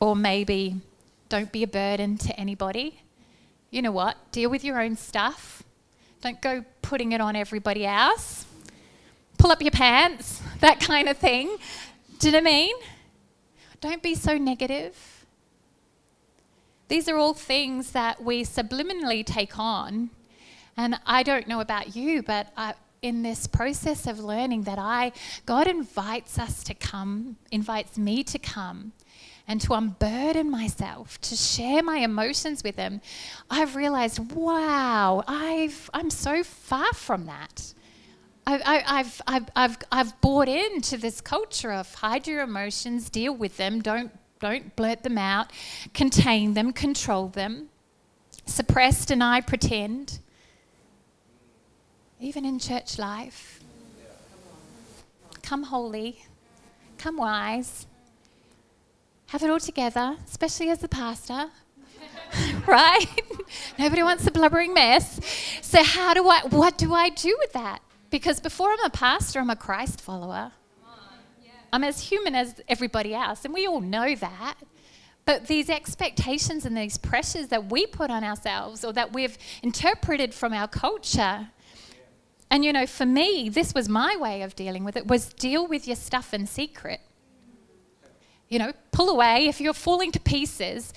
or 0.00 0.14
maybe 0.14 0.80
don't 1.28 1.50
be 1.52 1.62
a 1.62 1.66
burden 1.66 2.18
to 2.18 2.38
anybody. 2.38 3.02
You 3.70 3.82
know 3.82 3.92
what? 3.92 4.16
Deal 4.32 4.50
with 4.50 4.64
your 4.64 4.80
own 4.80 4.96
stuff. 4.96 5.62
Don't 6.20 6.40
go 6.40 6.64
putting 6.82 7.12
it 7.12 7.20
on 7.20 7.36
everybody 7.36 7.84
else. 7.84 8.46
Pull 9.38 9.50
up 9.50 9.60
your 9.60 9.70
pants, 9.70 10.40
that 10.60 10.80
kind 10.80 11.08
of 11.08 11.16
thing. 11.16 11.56
Do 12.18 12.28
you 12.28 12.32
know 12.32 12.38
what 12.38 12.48
I 12.48 12.52
mean? 12.52 12.76
Don't 13.80 14.02
be 14.02 14.14
so 14.14 14.38
negative. 14.38 15.26
These 16.88 17.08
are 17.08 17.16
all 17.16 17.34
things 17.34 17.90
that 17.90 18.22
we 18.22 18.44
subliminally 18.44 19.26
take 19.26 19.58
on 19.58 20.10
and 20.76 20.98
I 21.06 21.22
don't 21.22 21.48
know 21.48 21.60
about 21.60 21.96
you, 21.96 22.22
but 22.22 22.52
I, 22.56 22.74
in 23.02 23.22
this 23.22 23.46
process 23.46 24.06
of 24.06 24.18
learning 24.18 24.62
that 24.62 24.78
I, 24.78 25.12
God 25.46 25.66
invites 25.66 26.38
us 26.38 26.64
to 26.64 26.74
come, 26.74 27.36
invites 27.50 27.96
me 27.96 28.24
to 28.24 28.38
come 28.38 28.92
and 29.48 29.60
to 29.60 29.74
unburden 29.74 30.50
myself, 30.50 31.20
to 31.20 31.36
share 31.36 31.82
my 31.82 31.98
emotions 31.98 32.64
with 32.64 32.76
Him, 32.76 33.00
I've 33.48 33.76
realized, 33.76 34.32
wow, 34.32 35.22
I've, 35.26 35.88
I'm 35.94 36.10
so 36.10 36.42
far 36.42 36.92
from 36.92 37.26
that. 37.26 37.72
I, 38.48 38.78
have 39.02 39.22
I've, 39.26 39.50
I've, 39.56 39.78
I've 39.90 40.20
bought 40.20 40.48
into 40.48 40.96
this 40.96 41.20
culture 41.20 41.72
of 41.72 41.92
hide 41.94 42.28
your 42.28 42.42
emotions, 42.42 43.10
deal 43.10 43.34
with 43.34 43.56
them, 43.56 43.80
don't, 43.82 44.12
don't 44.38 44.74
blurt 44.76 45.02
them 45.02 45.18
out, 45.18 45.50
contain 45.94 46.54
them, 46.54 46.72
control 46.72 47.28
them, 47.28 47.68
suppress, 48.46 49.04
deny, 49.04 49.40
pretend. 49.40 50.20
Even 52.20 52.44
in 52.44 52.58
church 52.58 52.98
life. 52.98 53.60
Come 55.42 55.64
holy, 55.64 56.24
come 56.98 57.16
wise, 57.16 57.86
have 59.28 59.42
it 59.42 59.50
all 59.50 59.60
together, 59.60 60.16
especially 60.26 60.70
as 60.70 60.78
the 60.78 60.88
pastor. 60.88 61.46
right? 62.66 63.06
Nobody 63.78 64.02
wants 64.02 64.26
a 64.26 64.30
blubbering 64.30 64.74
mess. 64.74 65.20
So 65.62 65.82
how 65.82 66.14
do 66.14 66.28
I 66.28 66.40
what 66.48 66.76
do 66.76 66.92
I 66.92 67.08
do 67.10 67.36
with 67.38 67.52
that? 67.52 67.80
Because 68.10 68.40
before 68.40 68.72
I'm 68.72 68.84
a 68.84 68.90
pastor, 68.90 69.40
I'm 69.40 69.50
a 69.50 69.56
Christ 69.56 70.00
follower. 70.00 70.52
I'm 71.72 71.84
as 71.84 72.00
human 72.00 72.34
as 72.34 72.60
everybody 72.68 73.14
else, 73.14 73.44
and 73.44 73.52
we 73.52 73.66
all 73.66 73.80
know 73.80 74.14
that. 74.14 74.54
But 75.24 75.48
these 75.48 75.68
expectations 75.68 76.64
and 76.64 76.76
these 76.76 76.96
pressures 76.96 77.48
that 77.48 77.70
we 77.70 77.84
put 77.86 78.10
on 78.10 78.22
ourselves 78.22 78.84
or 78.84 78.92
that 78.92 79.12
we've 79.12 79.36
interpreted 79.62 80.32
from 80.32 80.52
our 80.52 80.68
culture. 80.68 81.48
And 82.56 82.64
you 82.64 82.72
know, 82.72 82.86
for 82.86 83.04
me, 83.04 83.50
this 83.50 83.74
was 83.74 83.86
my 83.86 84.16
way 84.16 84.40
of 84.40 84.56
dealing 84.56 84.82
with 84.82 84.96
it 84.96 85.06
was 85.06 85.26
deal 85.34 85.66
with 85.66 85.86
your 85.86 85.94
stuff 85.94 86.32
in 86.32 86.46
secret. 86.46 87.00
You 88.48 88.58
know, 88.58 88.72
pull 88.92 89.10
away 89.10 89.46
if 89.46 89.60
you're 89.60 89.74
falling 89.74 90.10
to 90.12 90.20
pieces 90.20 90.94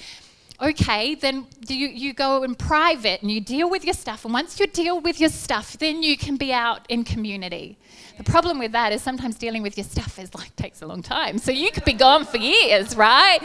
okay, 0.61 1.15
then 1.15 1.47
you, 1.67 1.87
you 1.87 2.13
go 2.13 2.43
in 2.43 2.53
private 2.55 3.21
and 3.21 3.31
you 3.31 3.39
deal 3.39 3.69
with 3.69 3.85
your 3.85 3.93
stuff. 3.93 4.25
And 4.25 4.33
once 4.33 4.59
you 4.59 4.67
deal 4.67 4.99
with 4.99 5.19
your 5.19 5.29
stuff, 5.29 5.77
then 5.77 6.03
you 6.03 6.17
can 6.17 6.35
be 6.35 6.51
out 6.51 6.85
in 6.89 7.03
community. 7.03 7.77
The 8.17 8.23
problem 8.23 8.59
with 8.59 8.73
that 8.73 8.91
is 8.91 9.01
sometimes 9.01 9.35
dealing 9.37 9.63
with 9.63 9.77
your 9.77 9.85
stuff 9.85 10.19
is 10.19 10.35
like 10.35 10.53
takes 10.57 10.81
a 10.81 10.85
long 10.85 11.01
time. 11.01 11.37
So 11.37 11.51
you 11.51 11.71
could 11.71 11.85
be 11.85 11.93
gone 11.93 12.25
for 12.25 12.37
years, 12.37 12.95
right? 12.97 13.39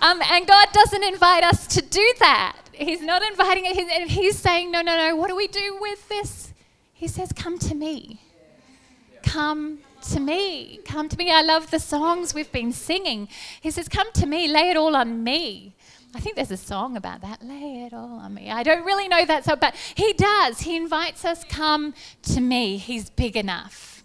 Um, 0.00 0.20
and 0.22 0.46
God 0.46 0.68
doesn't 0.72 1.04
invite 1.04 1.44
us 1.44 1.66
to 1.68 1.82
do 1.82 2.14
that. 2.20 2.56
He's 2.72 3.02
not 3.02 3.22
inviting 3.22 3.66
it. 3.66 3.76
He's, 3.76 4.10
he's 4.10 4.38
saying, 4.38 4.70
no, 4.70 4.80
no, 4.80 4.96
no. 4.96 5.16
What 5.16 5.28
do 5.28 5.36
we 5.36 5.46
do 5.46 5.76
with 5.78 6.08
this? 6.08 6.54
He 7.00 7.08
says, 7.08 7.32
come 7.32 7.58
to 7.60 7.74
me. 7.74 8.20
Come 9.22 9.78
to 10.10 10.20
me. 10.20 10.80
Come 10.84 11.08
to 11.08 11.16
me. 11.16 11.30
I 11.30 11.40
love 11.40 11.70
the 11.70 11.78
songs 11.78 12.34
we've 12.34 12.52
been 12.52 12.72
singing. 12.72 13.26
He 13.62 13.70
says, 13.70 13.88
Come 13.88 14.12
to 14.12 14.26
me, 14.26 14.48
lay 14.48 14.68
it 14.68 14.76
all 14.76 14.94
on 14.94 15.24
me. 15.24 15.74
I 16.14 16.20
think 16.20 16.36
there's 16.36 16.50
a 16.50 16.58
song 16.58 16.98
about 16.98 17.22
that. 17.22 17.42
Lay 17.42 17.84
it 17.86 17.94
all 17.94 18.18
on 18.18 18.34
me. 18.34 18.50
I 18.50 18.62
don't 18.62 18.84
really 18.84 19.08
know 19.08 19.24
that 19.24 19.46
song, 19.46 19.56
but 19.62 19.74
he 19.94 20.12
does. 20.12 20.60
He 20.60 20.76
invites 20.76 21.24
us, 21.24 21.42
come 21.44 21.94
to 22.24 22.40
me. 22.40 22.76
He's 22.76 23.08
big 23.08 23.34
enough. 23.34 24.04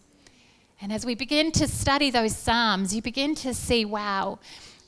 And 0.80 0.94
as 0.94 1.06
we 1.06 1.16
begin 1.16 1.52
to 1.54 1.68
study 1.68 2.12
those 2.12 2.34
Psalms, 2.34 2.96
you 2.96 3.02
begin 3.02 3.36
to 3.36 3.54
see, 3.54 3.84
wow, 3.84 4.40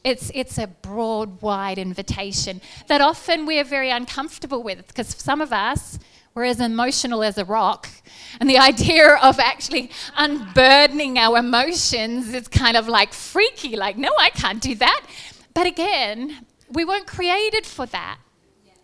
it's, 0.06 0.32
it's 0.34 0.58
a 0.58 0.68
broad, 0.68 1.42
wide 1.42 1.78
invitation 1.78 2.62
that 2.88 3.02
often 3.02 3.46
we're 3.46 3.66
very 3.66 3.90
uncomfortable 3.90 4.64
with 4.64 4.88
because 4.88 5.08
some 5.08 5.42
of 5.42 5.52
us, 5.52 6.00
we're 6.38 6.46
as 6.46 6.60
emotional 6.60 7.24
as 7.24 7.40
a 7.40 7.46
rock. 7.46 7.90
And 8.40 8.48
the 8.48 8.60
idea 8.72 9.16
of 9.16 9.40
actually 9.40 9.90
unburdening 10.16 11.18
our 11.18 11.40
emotions 11.40 12.32
is 12.32 12.48
kind 12.48 12.78
of 12.78 12.88
like 12.88 13.12
freaky, 13.12 13.76
like, 13.76 13.98
no, 13.98 14.12
I 14.20 14.30
can't 14.30 14.62
do 14.62 14.76
that. 14.76 15.02
But 15.56 15.66
again, 15.66 16.46
we 16.70 16.86
weren't 16.86 17.08
created 17.08 17.66
for 17.66 17.88
that. 17.88 18.20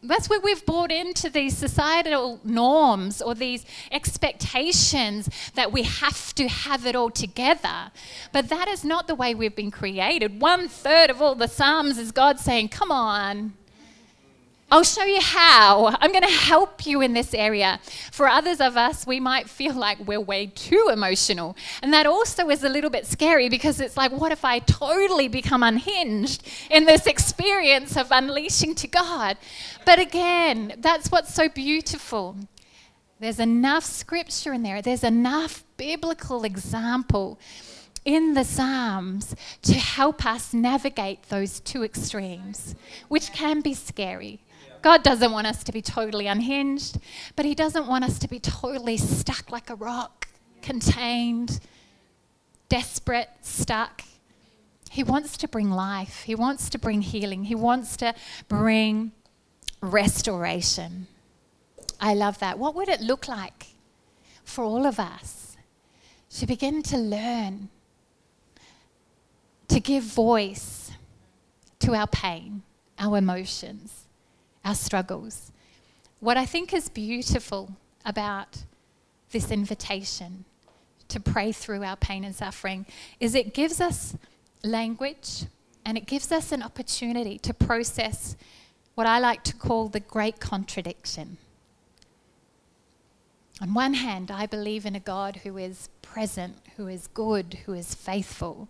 That's 0.02 0.30
where 0.30 0.40
we've 0.40 0.66
bought 0.66 0.92
into 0.92 1.30
these 1.30 1.56
societal 1.56 2.42
norms 2.44 3.22
or 3.22 3.36
these 3.36 3.66
expectations 3.92 5.30
that 5.54 5.72
we 5.72 5.84
have 5.84 6.34
to 6.36 6.48
have 6.48 6.88
it 6.88 6.96
all 6.96 7.12
together. 7.12 7.92
But 8.34 8.50
that 8.50 8.68
is 8.68 8.84
not 8.84 9.08
the 9.08 9.16
way 9.16 9.36
we've 9.36 9.56
been 9.56 9.72
created. 9.72 10.42
One 10.42 10.68
third 10.68 11.12
of 11.12 11.22
all 11.22 11.36
the 11.36 11.48
Psalms 11.48 12.00
is 12.00 12.12
God 12.12 12.40
saying, 12.40 12.70
Come 12.70 12.92
on, 12.92 13.54
I'll 14.74 14.82
show 14.82 15.04
you 15.04 15.22
how. 15.22 15.96
I'm 16.02 16.12
going 16.12 16.24
to 16.24 16.28
help 16.28 16.88
you 16.88 17.02
in 17.02 17.14
this 17.14 17.36
area. 17.36 17.80
For 18.12 18.28
others 18.28 18.60
of 18.60 18.76
us, 18.76 19.06
we 19.06 19.20
might 19.20 19.48
feel 19.48 19.76
like 19.76 20.00
we're 20.00 20.20
way 20.20 20.48
too 20.48 20.90
emotional. 20.92 21.56
And 21.84 21.94
that 21.94 22.08
also 22.08 22.50
is 22.50 22.64
a 22.64 22.70
little 22.70 22.90
bit 22.90 23.06
scary 23.06 23.50
because 23.50 23.80
it's 23.80 23.96
like, 23.96 24.12
what 24.12 24.32
if 24.32 24.44
I 24.44 24.58
totally 24.58 25.28
become 25.28 25.62
unhinged 25.62 26.42
in 26.72 26.86
this 26.86 27.06
experience 27.06 27.96
of 27.96 28.08
unleashing 28.10 28.74
to 28.74 28.88
God? 28.88 29.38
But 29.86 30.00
again, 30.00 30.74
that's 30.80 31.12
what's 31.12 31.36
so 31.36 31.50
beautiful. 31.50 32.36
There's 33.20 33.40
enough 33.40 33.84
scripture 33.84 34.54
in 34.54 34.64
there, 34.64 34.82
there's 34.82 35.04
enough 35.04 35.64
biblical 35.78 36.46
example 36.46 37.40
in 38.06 38.34
the 38.34 38.44
Psalms 38.44 39.36
to 39.62 39.76
help 39.76 40.26
us 40.26 40.52
navigate 40.52 41.30
those 41.30 41.60
two 41.60 41.84
extremes, 41.84 42.74
which 43.08 43.32
can 43.34 43.62
be 43.62 43.76
scary. 43.76 44.40
God 44.84 45.02
doesn't 45.02 45.32
want 45.32 45.48
us 45.48 45.64
to 45.64 45.72
be 45.72 45.82
totally 45.82 46.28
unhinged, 46.28 46.98
but 47.38 47.46
He 47.46 47.56
doesn't 47.56 47.88
want 47.88 48.04
us 48.04 48.20
to 48.20 48.28
be 48.28 48.38
totally 48.38 48.98
stuck 48.98 49.50
like 49.50 49.70
a 49.70 49.76
rock, 49.76 50.28
contained, 50.62 51.62
desperate, 52.68 53.30
stuck. 53.42 54.04
He 54.92 55.02
wants 55.02 55.38
to 55.38 55.48
bring 55.48 55.72
life, 55.72 56.24
He 56.24 56.36
wants 56.36 56.70
to 56.70 56.78
bring 56.78 57.02
healing, 57.02 57.46
He 57.46 57.56
wants 57.56 57.96
to 57.98 58.14
bring 58.50 59.14
restoration. 59.82 61.08
I 62.00 62.14
love 62.14 62.40
that. 62.40 62.60
What 62.60 62.76
would 62.76 62.90
it 62.90 63.00
look 63.00 63.30
like 63.30 63.68
for 64.44 64.66
all 64.66 64.86
of 64.86 65.00
us 65.00 65.56
to 66.32 66.46
begin 66.46 66.84
to 66.84 66.98
learn 66.98 67.70
to 69.70 69.80
give 69.80 70.04
voice 70.04 70.92
to 71.80 71.96
our 71.96 72.08
pain, 72.08 72.64
our 73.00 73.18
emotions? 73.18 74.03
Our 74.64 74.76
struggles. 74.76 75.52
What 76.20 76.38
I 76.38 76.46
think 76.46 76.74
is 76.74 76.90
beautiful 76.90 77.72
about 78.06 78.64
this 79.32 79.52
invitation 79.52 80.46
to 81.10 81.20
pray 81.20 81.52
through 81.52 81.84
our 81.84 81.98
pain 81.98 82.24
and 82.24 82.36
suffering 82.36 82.86
is 83.20 83.36
it 83.36 83.54
gives 83.54 83.82
us 83.82 84.16
language 84.64 85.46
and 85.86 85.98
it 85.98 86.06
gives 86.06 86.32
us 86.32 86.52
an 86.52 86.64
opportunity 86.64 87.38
to 87.40 87.54
process 87.54 88.36
what 88.96 89.08
I 89.08 89.20
like 89.20 89.44
to 89.44 89.56
call 89.56 89.90
the 89.90 90.00
great 90.00 90.40
contradiction. 90.40 91.38
On 93.62 93.74
one 93.74 93.96
hand, 93.96 94.32
I 94.32 94.46
believe 94.46 94.86
in 94.86 94.96
a 94.96 95.00
God 95.00 95.38
who 95.38 95.58
is 95.58 95.90
present, 96.02 96.58
who 96.78 96.88
is 96.88 97.08
good, 97.08 97.60
who 97.66 97.74
is 97.74 97.94
faithful. 97.94 98.68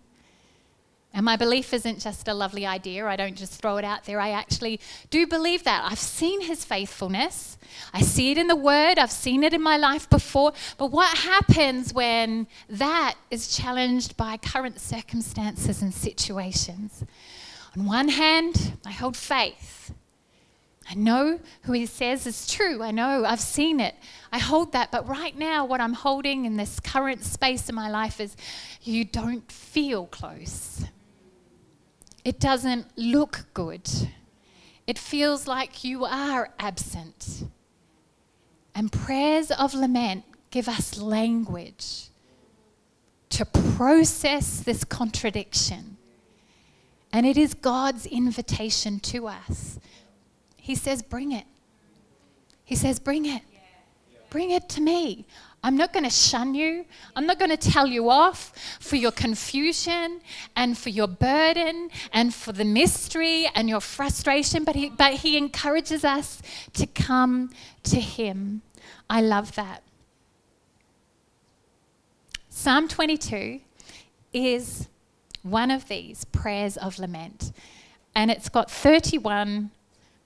And 1.14 1.24
my 1.24 1.36
belief 1.36 1.72
isn't 1.72 2.00
just 2.00 2.26
a 2.26 2.34
lovely 2.34 2.66
idea. 2.66 3.06
I 3.06 3.14
don't 3.14 3.36
just 3.36 3.62
throw 3.62 3.76
it 3.76 3.84
out 3.84 4.04
there. 4.04 4.20
I 4.20 4.30
actually 4.30 4.80
do 5.10 5.28
believe 5.28 5.62
that. 5.62 5.88
I've 5.88 6.00
seen 6.00 6.40
his 6.40 6.64
faithfulness. 6.64 7.56
I 7.92 8.00
see 8.00 8.32
it 8.32 8.38
in 8.38 8.48
the 8.48 8.56
word. 8.56 8.98
I've 8.98 9.12
seen 9.12 9.44
it 9.44 9.54
in 9.54 9.62
my 9.62 9.76
life 9.76 10.10
before. 10.10 10.52
But 10.76 10.90
what 10.90 11.16
happens 11.18 11.94
when 11.94 12.48
that 12.68 13.14
is 13.30 13.56
challenged 13.56 14.16
by 14.16 14.38
current 14.38 14.80
circumstances 14.80 15.82
and 15.82 15.94
situations? 15.94 17.04
On 17.76 17.86
one 17.86 18.08
hand, 18.08 18.76
I 18.84 18.90
hold 18.90 19.16
faith. 19.16 19.94
I 20.90 20.94
know 20.94 21.38
who 21.62 21.72
he 21.72 21.86
says 21.86 22.26
is 22.26 22.46
true. 22.46 22.82
I 22.82 22.90
know 22.90 23.24
I've 23.24 23.40
seen 23.40 23.78
it. 23.78 23.94
I 24.32 24.38
hold 24.38 24.72
that. 24.72 24.90
But 24.90 25.08
right 25.08 25.38
now, 25.38 25.64
what 25.64 25.80
I'm 25.80 25.94
holding 25.94 26.44
in 26.44 26.56
this 26.56 26.80
current 26.80 27.24
space 27.24 27.68
in 27.68 27.74
my 27.76 27.88
life 27.88 28.20
is 28.20 28.36
you 28.82 29.04
don't 29.04 29.50
feel 29.50 30.06
close. 30.06 30.84
It 32.24 32.40
doesn't 32.40 32.86
look 32.96 33.46
good. 33.52 33.88
It 34.86 34.98
feels 34.98 35.46
like 35.46 35.84
you 35.84 36.04
are 36.04 36.50
absent. 36.58 37.44
And 38.74 38.90
prayers 38.90 39.50
of 39.50 39.74
lament 39.74 40.24
give 40.50 40.68
us 40.68 40.98
language 40.98 42.08
to 43.30 43.44
process 43.44 44.60
this 44.60 44.84
contradiction. 44.84 45.96
And 47.12 47.26
it 47.26 47.36
is 47.36 47.54
God's 47.54 48.06
invitation 48.06 49.00
to 49.00 49.28
us. 49.28 49.78
He 50.56 50.74
says, 50.74 51.02
Bring 51.02 51.32
it. 51.32 51.44
He 52.64 52.74
says, 52.74 52.98
Bring 52.98 53.26
it. 53.26 53.42
Bring 54.30 54.50
it 54.50 54.68
to 54.70 54.80
me. 54.80 55.26
I'm 55.64 55.78
not 55.78 55.94
going 55.94 56.04
to 56.04 56.10
shun 56.10 56.54
you. 56.54 56.84
I'm 57.16 57.24
not 57.24 57.38
going 57.38 57.50
to 57.50 57.56
tell 57.56 57.86
you 57.86 58.10
off 58.10 58.52
for 58.80 58.96
your 58.96 59.10
confusion 59.10 60.20
and 60.54 60.76
for 60.76 60.90
your 60.90 61.08
burden 61.08 61.88
and 62.12 62.34
for 62.34 62.52
the 62.52 62.66
mystery 62.66 63.48
and 63.54 63.66
your 63.66 63.80
frustration, 63.80 64.64
but 64.64 64.76
he, 64.76 64.90
but 64.90 65.14
he 65.14 65.38
encourages 65.38 66.04
us 66.04 66.42
to 66.74 66.86
come 66.86 67.50
to 67.84 67.98
Him. 67.98 68.60
I 69.08 69.22
love 69.22 69.54
that. 69.54 69.82
Psalm 72.50 72.86
22 72.86 73.60
is 74.34 74.88
one 75.42 75.70
of 75.70 75.88
these 75.88 76.26
prayers 76.26 76.76
of 76.76 76.98
lament, 76.98 77.52
and 78.14 78.30
it's 78.30 78.50
got 78.50 78.70
31 78.70 79.70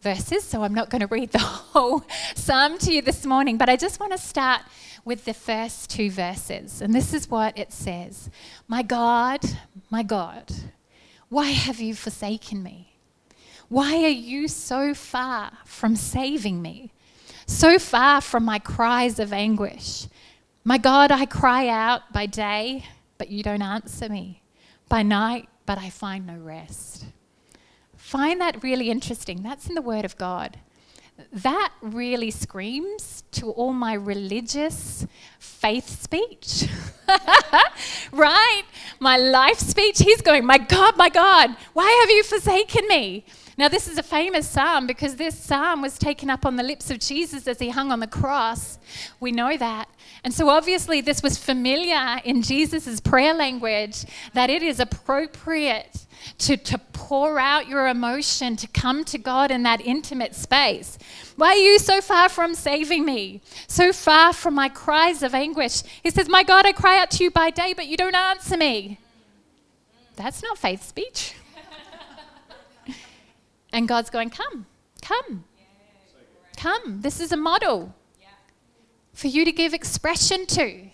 verses, 0.00 0.44
so 0.44 0.62
I'm 0.62 0.74
not 0.74 0.90
going 0.90 1.00
to 1.00 1.06
read 1.06 1.32
the 1.32 1.38
whole 1.38 2.04
psalm 2.34 2.78
to 2.78 2.92
you 2.92 3.02
this 3.02 3.26
morning, 3.26 3.58
but 3.58 3.68
I 3.68 3.76
just 3.76 4.00
want 4.00 4.12
to 4.12 4.18
start 4.18 4.62
with 5.04 5.24
the 5.24 5.34
first 5.34 5.90
two 5.90 6.10
verses. 6.10 6.80
And 6.80 6.94
this 6.94 7.12
is 7.14 7.30
what 7.30 7.56
it 7.58 7.72
says 7.72 8.30
My 8.66 8.82
God, 8.82 9.40
my 9.90 10.02
God, 10.02 10.52
why 11.28 11.46
have 11.46 11.80
you 11.80 11.94
forsaken 11.94 12.62
me? 12.62 12.94
Why 13.68 14.04
are 14.04 14.08
you 14.08 14.48
so 14.48 14.94
far 14.94 15.52
from 15.64 15.94
saving 15.94 16.62
me? 16.62 16.92
So 17.46 17.78
far 17.78 18.20
from 18.20 18.44
my 18.44 18.58
cries 18.58 19.18
of 19.18 19.32
anguish? 19.32 20.06
My 20.64 20.78
God, 20.78 21.10
I 21.10 21.26
cry 21.26 21.68
out 21.68 22.12
by 22.12 22.26
day, 22.26 22.84
but 23.18 23.30
you 23.30 23.42
don't 23.42 23.62
answer 23.62 24.08
me. 24.08 24.42
By 24.88 25.02
night, 25.02 25.48
but 25.66 25.78
I 25.78 25.90
find 25.90 26.26
no 26.26 26.36
rest. 26.36 27.04
Find 28.08 28.40
that 28.40 28.62
really 28.62 28.88
interesting. 28.88 29.42
That's 29.42 29.68
in 29.68 29.74
the 29.74 29.82
Word 29.82 30.06
of 30.06 30.16
God. 30.16 30.58
That 31.30 31.74
really 31.82 32.30
screams 32.30 33.22
to 33.32 33.50
all 33.50 33.74
my 33.74 33.92
religious 33.92 35.06
faith 35.38 35.86
speech, 35.86 36.70
right? 38.12 38.62
My 38.98 39.18
life 39.18 39.58
speech. 39.58 39.98
He's 39.98 40.22
going, 40.22 40.46
My 40.46 40.56
God, 40.56 40.96
my 40.96 41.10
God, 41.10 41.54
why 41.74 41.90
have 42.00 42.08
you 42.08 42.22
forsaken 42.22 42.88
me? 42.88 43.26
Now, 43.58 43.68
this 43.68 43.86
is 43.86 43.98
a 43.98 44.02
famous 44.02 44.48
psalm 44.48 44.86
because 44.86 45.16
this 45.16 45.38
psalm 45.38 45.82
was 45.82 45.98
taken 45.98 46.30
up 46.30 46.46
on 46.46 46.56
the 46.56 46.62
lips 46.62 46.90
of 46.90 47.00
Jesus 47.00 47.46
as 47.46 47.58
he 47.58 47.68
hung 47.68 47.92
on 47.92 48.00
the 48.00 48.06
cross. 48.06 48.78
We 49.20 49.32
know 49.32 49.58
that. 49.58 49.86
And 50.24 50.32
so, 50.32 50.48
obviously, 50.48 51.02
this 51.02 51.22
was 51.22 51.36
familiar 51.36 52.22
in 52.24 52.40
Jesus' 52.40 53.00
prayer 53.00 53.34
language 53.34 54.06
that 54.32 54.48
it 54.48 54.62
is 54.62 54.80
appropriate 54.80 56.06
to, 56.38 56.56
to 56.56 56.78
pour 56.92 57.38
out 57.38 57.68
your 57.68 57.88
emotion, 57.88 58.56
to 58.56 58.66
come 58.68 59.04
to 59.04 59.18
God 59.18 59.50
in 59.50 59.62
that 59.62 59.80
intimate 59.80 60.34
space. 60.34 60.98
Why 61.36 61.48
are 61.50 61.56
you 61.56 61.78
so 61.78 62.00
far 62.00 62.28
from 62.28 62.54
saving 62.54 63.04
me? 63.04 63.40
So 63.66 63.92
far 63.92 64.32
from 64.32 64.54
my 64.54 64.68
cries 64.68 65.22
of 65.22 65.34
anguish? 65.34 65.82
He 66.02 66.10
says, 66.10 66.28
My 66.28 66.42
God, 66.42 66.66
I 66.66 66.72
cry 66.72 66.98
out 66.98 67.10
to 67.12 67.24
you 67.24 67.30
by 67.30 67.50
day, 67.50 67.72
but 67.74 67.86
you 67.86 67.96
don't 67.96 68.14
answer 68.14 68.56
me. 68.56 68.98
That's 70.16 70.42
not 70.42 70.58
faith 70.58 70.82
speech. 70.82 71.34
And 73.70 73.86
God's 73.86 74.08
going, 74.08 74.30
Come, 74.30 74.64
come, 75.02 75.44
come. 76.56 77.02
This 77.02 77.20
is 77.20 77.32
a 77.32 77.36
model 77.36 77.94
for 79.12 79.26
you 79.26 79.44
to 79.44 79.52
give 79.52 79.74
expression 79.74 80.46
to. 80.46 80.88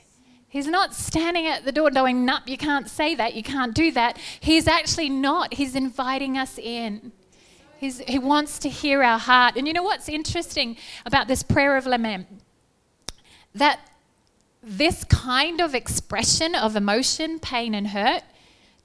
He's 0.54 0.68
not 0.68 0.94
standing 0.94 1.48
at 1.48 1.64
the 1.64 1.72
door 1.72 1.90
going, 1.90 2.24
Nope, 2.24 2.44
you 2.46 2.56
can't 2.56 2.88
say 2.88 3.16
that, 3.16 3.34
you 3.34 3.42
can't 3.42 3.74
do 3.74 3.90
that. 3.90 4.16
He's 4.38 4.68
actually 4.68 5.10
not. 5.10 5.54
He's 5.54 5.74
inviting 5.74 6.38
us 6.38 6.58
in. 6.58 7.10
He's, 7.76 7.98
he 7.98 8.20
wants 8.20 8.60
to 8.60 8.68
hear 8.68 9.02
our 9.02 9.18
heart. 9.18 9.56
And 9.56 9.66
you 9.66 9.72
know 9.72 9.82
what's 9.82 10.08
interesting 10.08 10.76
about 11.04 11.26
this 11.26 11.42
prayer 11.42 11.76
of 11.76 11.86
lament? 11.86 12.28
That 13.52 13.80
this 14.62 15.02
kind 15.02 15.60
of 15.60 15.74
expression 15.74 16.54
of 16.54 16.76
emotion, 16.76 17.40
pain, 17.40 17.74
and 17.74 17.88
hurt 17.88 18.22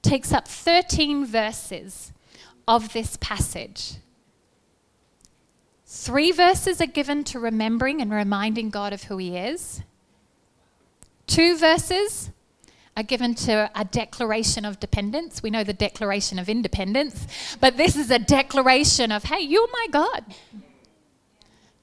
takes 0.02 0.32
up 0.32 0.48
13 0.48 1.24
verses 1.24 2.12
of 2.66 2.92
this 2.92 3.16
passage. 3.20 3.98
Three 5.86 6.32
verses 6.32 6.80
are 6.80 6.86
given 6.86 7.22
to 7.22 7.38
remembering 7.38 8.02
and 8.02 8.10
reminding 8.10 8.70
God 8.70 8.92
of 8.92 9.04
who 9.04 9.18
He 9.18 9.36
is. 9.36 9.82
Two 11.30 11.56
verses 11.56 12.30
are 12.96 13.04
given 13.04 13.36
to 13.36 13.70
a 13.76 13.84
declaration 13.84 14.64
of 14.64 14.80
dependence. 14.80 15.44
We 15.44 15.50
know 15.50 15.62
the 15.62 15.72
declaration 15.72 16.40
of 16.40 16.48
independence, 16.48 17.24
but 17.60 17.76
this 17.76 17.94
is 17.94 18.10
a 18.10 18.18
declaration 18.18 19.12
of, 19.12 19.22
hey, 19.22 19.38
you're 19.38 19.68
my 19.72 19.86
God. 19.92 20.24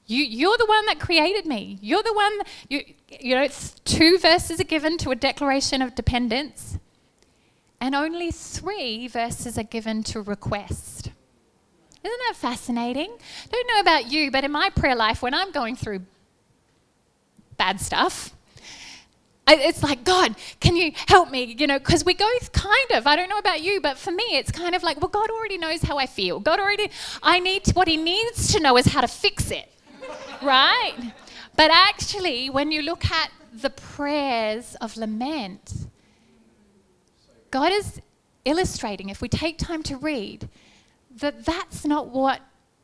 You, 0.06 0.22
you're 0.22 0.58
the 0.58 0.66
one 0.66 0.84
that 0.84 1.00
created 1.00 1.46
me. 1.46 1.78
You're 1.80 2.02
the 2.02 2.12
one, 2.12 2.32
you, 2.68 2.82
you 3.08 3.34
know, 3.34 3.48
two 3.86 4.18
verses 4.18 4.60
are 4.60 4.64
given 4.64 4.98
to 4.98 5.12
a 5.12 5.16
declaration 5.16 5.80
of 5.80 5.94
dependence 5.94 6.78
and 7.80 7.94
only 7.94 8.30
three 8.30 9.08
verses 9.08 9.56
are 9.56 9.62
given 9.62 10.02
to 10.02 10.20
request. 10.20 11.10
Isn't 12.04 12.20
that 12.28 12.34
fascinating? 12.36 13.16
Don't 13.50 13.66
know 13.68 13.80
about 13.80 14.12
you, 14.12 14.30
but 14.30 14.44
in 14.44 14.52
my 14.52 14.68
prayer 14.68 14.94
life, 14.94 15.22
when 15.22 15.32
I'm 15.32 15.52
going 15.52 15.74
through 15.74 16.02
bad 17.56 17.80
stuff, 17.80 18.34
it's 19.52 19.82
like, 19.82 20.04
God, 20.04 20.36
can 20.60 20.76
you 20.76 20.92
help 21.06 21.30
me? 21.30 21.44
You 21.58 21.66
know, 21.66 21.78
because 21.78 22.04
we 22.04 22.14
go 22.14 22.28
kind 22.52 22.90
of, 22.92 23.06
I 23.06 23.16
don't 23.16 23.28
know 23.28 23.38
about 23.38 23.62
you, 23.62 23.80
but 23.80 23.98
for 23.98 24.10
me, 24.10 24.24
it's 24.32 24.50
kind 24.50 24.74
of 24.74 24.82
like, 24.82 25.00
well, 25.00 25.08
God 25.08 25.30
already 25.30 25.58
knows 25.58 25.82
how 25.82 25.98
I 25.98 26.06
feel. 26.06 26.40
God 26.40 26.60
already, 26.60 26.90
I 27.22 27.40
need, 27.40 27.64
to, 27.64 27.72
what 27.72 27.88
He 27.88 27.96
needs 27.96 28.52
to 28.52 28.60
know 28.60 28.76
is 28.76 28.86
how 28.86 29.00
to 29.00 29.08
fix 29.08 29.50
it, 29.50 29.72
right? 30.42 30.94
But 31.56 31.70
actually, 31.72 32.50
when 32.50 32.70
you 32.70 32.82
look 32.82 33.04
at 33.06 33.30
the 33.52 33.70
prayers 33.70 34.76
of 34.80 34.96
lament, 34.96 35.88
God 37.50 37.72
is 37.72 38.00
illustrating, 38.44 39.08
if 39.08 39.20
we 39.20 39.28
take 39.28 39.58
time 39.58 39.82
to 39.84 39.96
read, 39.96 40.48
that 41.16 41.44
that's 41.44 41.84
not 41.84 42.08
what 42.08 42.40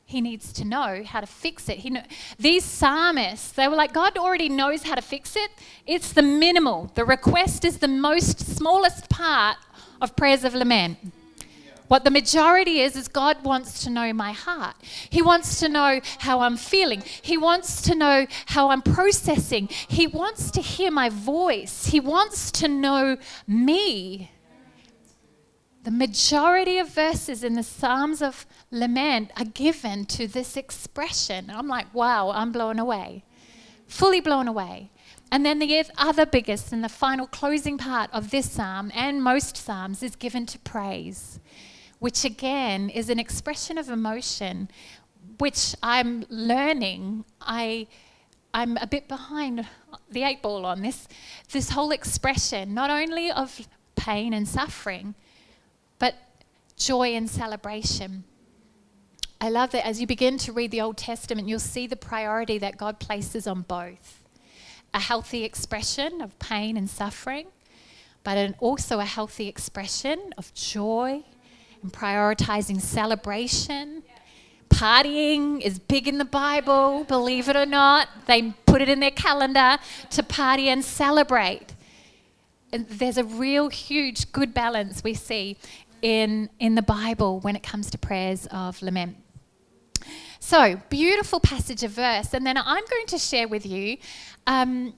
he 0.06 0.20
needs 0.20 0.52
to 0.52 0.64
know 0.64 1.02
how 1.04 1.20
to 1.20 1.26
fix 1.26 1.68
it. 1.68 1.84
Know, 1.84 2.02
these 2.38 2.64
psalmists, 2.64 3.52
they 3.52 3.68
were 3.68 3.76
like, 3.76 3.92
God 3.92 4.16
already 4.18 4.48
knows 4.48 4.82
how 4.82 4.94
to 4.94 5.02
fix 5.02 5.34
it. 5.36 5.50
It's 5.86 6.12
the 6.12 6.22
minimal. 6.22 6.90
The 6.94 7.04
request 7.04 7.64
is 7.64 7.78
the 7.78 7.88
most 7.88 8.38
smallest 8.38 9.08
part 9.08 9.56
of 10.00 10.14
prayers 10.14 10.44
of 10.44 10.54
lament. 10.54 10.98
What 11.88 12.04
the 12.04 12.10
majority 12.10 12.80
is, 12.80 12.96
is 12.96 13.08
God 13.08 13.44
wants 13.44 13.84
to 13.84 13.90
know 13.90 14.12
my 14.12 14.32
heart. 14.32 14.76
He 15.10 15.20
wants 15.20 15.60
to 15.60 15.68
know 15.68 16.00
how 16.18 16.40
I'm 16.40 16.56
feeling. 16.56 17.02
He 17.22 17.36
wants 17.36 17.82
to 17.82 17.94
know 17.94 18.26
how 18.46 18.70
I'm 18.70 18.82
processing. 18.82 19.68
He 19.68 20.06
wants 20.06 20.50
to 20.52 20.62
hear 20.62 20.90
my 20.90 21.10
voice. 21.10 21.86
He 21.86 22.00
wants 22.00 22.50
to 22.52 22.68
know 22.68 23.18
me. 23.46 24.30
The 25.84 25.90
majority 25.90 26.78
of 26.78 26.88
verses 26.88 27.44
in 27.44 27.56
the 27.56 27.62
Psalms 27.62 28.22
of 28.22 28.46
Lament 28.70 29.30
are 29.36 29.44
given 29.44 30.06
to 30.06 30.26
this 30.26 30.56
expression. 30.56 31.50
I'm 31.50 31.68
like, 31.68 31.92
wow, 31.92 32.30
I'm 32.30 32.52
blown 32.52 32.78
away. 32.78 33.22
Fully 33.86 34.20
blown 34.22 34.48
away. 34.48 34.90
And 35.30 35.44
then 35.44 35.58
the 35.58 35.84
other 35.98 36.24
biggest 36.24 36.72
and 36.72 36.82
the 36.82 36.88
final 36.88 37.26
closing 37.26 37.76
part 37.76 38.08
of 38.14 38.30
this 38.30 38.50
psalm 38.50 38.92
and 38.94 39.22
most 39.22 39.58
psalms 39.58 40.02
is 40.02 40.16
given 40.16 40.46
to 40.46 40.58
praise, 40.60 41.38
which 41.98 42.24
again 42.24 42.88
is 42.88 43.10
an 43.10 43.18
expression 43.18 43.76
of 43.76 43.90
emotion, 43.90 44.70
which 45.38 45.74
I'm 45.82 46.24
learning. 46.30 47.26
I, 47.42 47.88
I'm 48.54 48.78
a 48.78 48.86
bit 48.86 49.06
behind 49.06 49.66
the 50.10 50.22
eight 50.22 50.40
ball 50.40 50.64
on 50.64 50.80
this. 50.80 51.08
This 51.52 51.70
whole 51.70 51.90
expression, 51.90 52.72
not 52.72 52.88
only 52.88 53.30
of 53.30 53.68
pain 53.96 54.32
and 54.32 54.48
suffering, 54.48 55.14
but 55.98 56.14
joy 56.76 57.14
and 57.14 57.28
celebration. 57.28 58.24
I 59.40 59.48
love 59.48 59.72
that 59.72 59.86
as 59.86 60.00
you 60.00 60.06
begin 60.06 60.38
to 60.38 60.52
read 60.52 60.70
the 60.70 60.80
Old 60.80 60.96
Testament, 60.96 61.48
you'll 61.48 61.58
see 61.58 61.86
the 61.86 61.96
priority 61.96 62.58
that 62.58 62.78
God 62.78 62.98
places 62.98 63.46
on 63.46 63.62
both 63.62 64.20
a 64.94 65.00
healthy 65.00 65.42
expression 65.42 66.20
of 66.20 66.38
pain 66.38 66.76
and 66.76 66.88
suffering, 66.88 67.48
but 68.22 68.38
an, 68.38 68.54
also 68.60 69.00
a 69.00 69.04
healthy 69.04 69.48
expression 69.48 70.32
of 70.38 70.54
joy 70.54 71.22
and 71.82 71.92
prioritizing 71.92 72.80
celebration. 72.80 74.04
Partying 74.68 75.60
is 75.60 75.78
big 75.78 76.08
in 76.08 76.18
the 76.18 76.24
Bible, 76.24 77.04
believe 77.04 77.48
it 77.48 77.56
or 77.56 77.66
not. 77.66 78.08
They 78.26 78.52
put 78.66 78.80
it 78.80 78.88
in 78.88 79.00
their 79.00 79.10
calendar 79.10 79.78
to 80.10 80.22
party 80.22 80.68
and 80.68 80.84
celebrate. 80.84 81.74
And 82.72 82.88
there's 82.88 83.18
a 83.18 83.24
real 83.24 83.68
huge 83.68 84.32
good 84.32 84.54
balance 84.54 85.04
we 85.04 85.14
see 85.14 85.58
in, 86.04 86.50
in 86.60 86.74
the 86.74 86.82
Bible 86.82 87.40
when 87.40 87.56
it 87.56 87.62
comes 87.62 87.90
to 87.90 87.98
prayers 87.98 88.46
of 88.50 88.80
lament. 88.82 89.16
So, 90.38 90.78
beautiful 90.90 91.40
passage 91.40 91.82
of 91.82 91.92
verse. 91.92 92.34
And 92.34 92.46
then 92.46 92.58
I'm 92.58 92.84
going 92.90 93.06
to 93.06 93.18
share 93.18 93.48
with 93.48 93.64
you 93.64 93.96
um, 94.46 94.92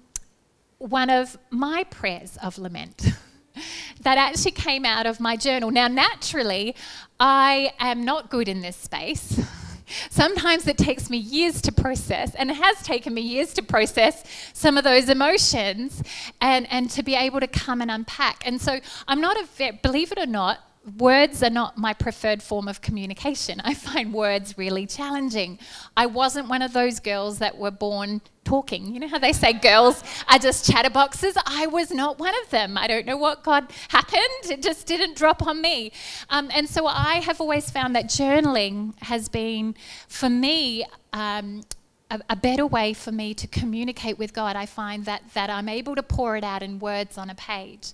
one 0.79 1.09
of 1.09 1.39
my 1.51 1.85
prayers 1.85 2.37
of 2.43 2.59
lament. 2.59 3.07
that 4.01 4.19
actually 4.19 4.51
came 4.51 4.85
out 4.85 5.07
of 5.07 5.21
my 5.21 5.37
journal. 5.37 5.71
Now, 5.71 5.87
naturally, 5.87 6.75
I 7.21 7.73
am 7.79 8.05
not 8.05 8.29
good 8.29 8.49
in 8.49 8.61
this 8.61 8.77
space. 8.77 9.41
Sometimes 10.11 10.67
it 10.67 10.77
takes 10.77 11.09
me 11.09 11.19
years 11.19 11.63
to 11.63 11.73
process, 11.73 12.35
and 12.35 12.51
it 12.51 12.57
has 12.57 12.83
taken 12.83 13.15
me 13.15 13.23
years 13.23 13.55
to 13.55 13.63
process 13.63 14.25
some 14.53 14.77
of 14.77 14.83
those 14.83 15.09
emotions 15.09 16.03
and, 16.41 16.67
and 16.73 16.91
to 16.91 17.05
be 17.05 17.15
able 17.15 17.39
to 17.39 17.47
come 17.47 17.81
and 17.81 17.93
unpack. 17.93 18.45
And 18.45 18.61
so 18.61 18.81
I'm 19.07 19.21
not 19.21 19.37
a, 19.37 19.73
believe 19.85 20.11
it 20.11 20.19
or 20.19 20.27
not, 20.27 20.59
words 20.99 21.43
are 21.43 21.51
not 21.51 21.77
my 21.77 21.93
preferred 21.93 22.43
form 22.43 22.69
of 22.69 22.81
communication. 22.81 23.61
I 23.65 23.75
find 23.75 24.13
words 24.13 24.57
really 24.57 24.87
challenging. 24.87 25.59
I 25.97 26.07
wasn't 26.07 26.49
one 26.49 26.63
of 26.63 26.73
those 26.73 27.01
girls 27.01 27.39
that 27.39 27.57
were 27.59 27.71
born 27.71 28.21
talking. 28.45 28.95
You 28.95 29.01
know 29.01 29.09
how 29.09 29.19
they 29.19 29.33
say 29.33 29.53
girls 29.53 30.05
are 30.29 30.39
just 30.39 30.71
chatterboxes? 30.71 31.35
I 31.47 31.67
was 31.67 31.91
not 31.91 32.19
one 32.19 32.35
of 32.45 32.51
them. 32.51 32.79
I 32.79 32.87
don't 32.87 33.05
know 33.05 33.17
what 33.17 33.43
God 33.43 33.73
happened. 33.89 34.23
It 34.45 34.63
just 34.63 34.87
didn't 34.87 35.17
drop 35.17 35.47
on 35.47 35.61
me. 35.61 35.93
Um, 36.31 36.49
and 36.55 36.69
so 36.69 36.87
I 36.87 37.17
have 37.17 37.41
always 37.41 37.71
found 37.71 37.97
that 37.97 38.07
journaling 38.07 38.95
has 39.03 39.29
been, 39.29 39.75
for 40.09 40.31
me, 40.31 40.85
um, 41.13 41.63
a, 42.11 42.37
better 42.37 42.65
way 42.65 42.93
for 42.93 43.11
me 43.11 43.35
to 43.35 43.49
communicate 43.49 44.17
with 44.17 44.33
God. 44.33 44.55
I 44.55 44.67
find 44.67 45.05
that, 45.07 45.23
that 45.35 45.51
I'm 45.51 45.69
able 45.69 45.97
to 45.97 46.05
pour 46.05 46.37
it 46.37 46.45
out 46.45 46.63
in 46.63 46.79
words 46.79 47.19
on 47.19 47.31
a 47.31 47.35
page. 47.35 47.93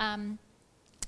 Um, 0.00 0.38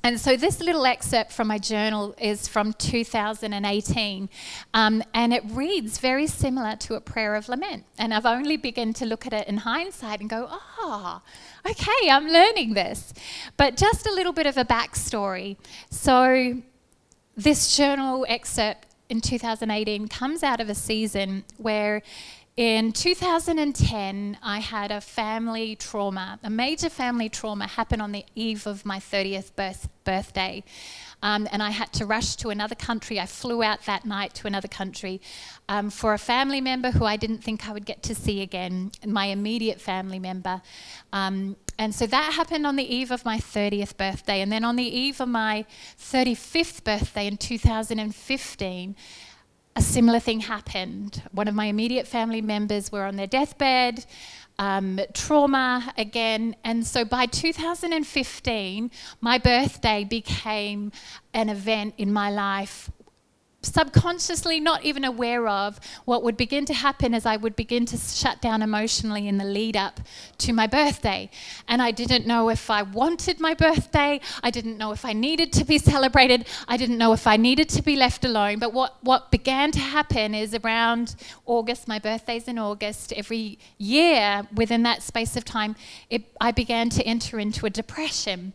And 0.05 0.21
so, 0.21 0.37
this 0.37 0.61
little 0.61 0.85
excerpt 0.85 1.33
from 1.33 1.49
my 1.49 1.57
journal 1.57 2.14
is 2.21 2.47
from 2.47 2.75
2018, 2.75 4.29
um, 4.75 5.03
and 5.14 5.33
it 5.33 5.43
reads 5.47 5.97
very 5.97 6.27
similar 6.27 6.77
to 6.77 6.95
a 6.95 7.01
prayer 7.01 7.35
of 7.35 7.49
lament. 7.49 7.85
And 7.99 8.12
I've 8.12 8.27
only 8.27 8.59
begun 8.59 8.93
to 8.95 9.07
look 9.07 9.27
at 9.27 9.33
it 9.33 9.49
in 9.49 9.57
hindsight 9.57 10.21
and 10.21 10.29
go, 10.29 10.47
ah, 10.51 11.23
oh, 11.64 11.71
okay, 11.71 12.11
I'm 12.11 12.29
learning 12.29 12.75
this. 12.75 13.14
But 13.57 13.79
just 13.79 14.07
a 14.07 14.12
little 14.12 14.35
bit 14.35 14.47
of 14.47 14.59
a 14.59 14.64
backstory. 14.67 15.57
So, 15.88 16.61
this 17.35 17.75
journal 17.75 18.27
excerpt 18.29 18.88
in 19.09 19.23
2018 19.23 20.09
comes 20.09 20.43
out 20.43 20.61
of 20.61 20.69
a 20.69 20.75
season 20.75 21.45
where 21.57 22.03
in 22.57 22.93
2010, 22.93 24.38
I 24.40 24.61
had 24.61 24.93
a 24.93 25.01
family 25.01 25.75
trauma, 25.75 26.38
a 26.45 26.51
major 26.51 26.88
family 26.88 27.29
trauma 27.29 27.67
happen 27.67 28.01
on 28.01 28.12
the 28.12 28.25
eve 28.37 28.69
of 28.69 28.87
my 28.87 29.01
30th 29.01 29.57
birth, 29.57 29.88
birthday. 30.05 30.62
Um, 31.21 31.49
and 31.51 31.62
I 31.62 31.71
had 31.71 31.93
to 31.95 32.07
rush 32.07 32.37
to 32.37 32.51
another 32.51 32.75
country. 32.77 33.19
I 33.19 33.27
flew 33.27 33.62
out 33.62 33.87
that 33.87 34.05
night 34.05 34.35
to 34.35 34.47
another 34.47 34.69
country 34.69 35.21
um, 35.69 35.90
for 35.90 36.12
a 36.12 36.19
family 36.19 36.61
member 36.61 36.90
who 36.90 37.05
I 37.05 37.17
didn't 37.17 37.38
think 37.38 37.69
I 37.69 37.73
would 37.73 37.87
get 37.87 38.03
to 38.05 38.14
see 38.14 38.43
again, 38.43 38.93
my 39.05 39.27
immediate 39.27 39.81
family 39.81 40.19
member. 40.21 40.62
Um, 41.12 41.57
and 41.77 41.93
so 41.93 42.07
that 42.07 42.35
happened 42.35 42.67
on 42.67 42.77
the 42.77 42.85
eve 42.85 43.11
of 43.11 43.25
my 43.25 43.38
30th 43.38 43.97
birthday. 43.97 44.43
And 44.43 44.53
then 44.53 44.62
on 44.62 44.77
the 44.77 44.85
eve 44.85 45.21
of 45.21 45.29
my 45.29 45.64
35th 45.99 46.85
birthday 46.85 47.27
in 47.27 47.37
2015, 47.37 48.95
a 49.76 49.82
similar 49.82 50.20
thing 50.20 50.40
happened. 50.40 51.22
One 51.32 51.48
of 51.48 51.54
my 51.54 51.66
immediate 51.66 52.06
family 52.06 52.40
members 52.40 52.92
were 52.92 53.04
on 53.04 53.16
their 53.16 53.26
deathbed, 53.26 54.06
um, 54.58 55.00
trauma 55.12 55.92
again. 55.98 56.54
And 56.64 56.87
so 56.87 57.04
by 57.04 57.26
2015, 57.26 58.90
my 59.20 59.38
birthday 59.38 60.04
became 60.04 60.92
an 61.32 61.48
event 61.48 61.94
in 61.98 62.12
my 62.12 62.30
life 62.30 62.90
subconsciously 63.64 64.61
not 64.61 64.85
even 64.85 65.05
aware 65.05 65.48
of 65.48 65.81
what 66.05 66.22
would 66.22 66.37
begin 66.37 66.64
to 66.66 66.74
happen 66.74 67.14
as 67.14 67.27
I 67.27 67.37
would 67.37 67.57
begin 67.57 67.87
to 67.87 67.96
shut 67.96 68.40
down 68.40 68.62
emotionally 68.62 69.27
in 69.27 69.38
the 69.38 69.44
lead 69.44 69.77
up 69.77 70.00
to 70.38 70.53
my 70.53 70.66
birthday. 70.66 71.31
And 71.66 71.83
I 71.83 71.90
didn't 71.90 72.27
know 72.27 72.48
if 72.48 72.70
I 72.70 72.83
wanted 72.83 73.40
my 73.40 73.55
birthday. 73.55 74.20
I 74.42 74.50
didn't 74.50 74.79
know 74.79 74.92
if 74.92 75.05
I 75.05 75.12
needed 75.12 75.53
to 75.55 75.64
be 75.64 75.79
celebrated. 75.92 76.46
I 76.68 76.77
didn't 76.77 76.98
know 76.98 77.12
if 77.12 77.27
I 77.27 77.37
needed 77.37 77.68
to 77.70 77.83
be 77.83 77.96
left 77.96 78.24
alone. 78.24 78.59
But 78.59 78.72
what, 78.72 78.96
what 79.03 79.31
began 79.31 79.70
to 79.72 79.81
happen 79.81 80.35
is 80.35 80.55
around 80.55 81.16
August, 81.46 81.88
my 81.88 81.98
birthday's 81.98 82.48
in 82.48 82.59
August, 82.59 83.12
every 83.12 83.59
year 83.79 84.46
within 84.55 84.83
that 84.85 85.03
space 85.03 85.37
of 85.37 85.44
time, 85.44 85.77
it, 86.11 86.24
I 86.40 86.53
began 86.53 86.90
to 86.90 87.03
enter 87.05 87.38
into 87.38 87.66
a 87.66 87.70
depression 87.70 88.53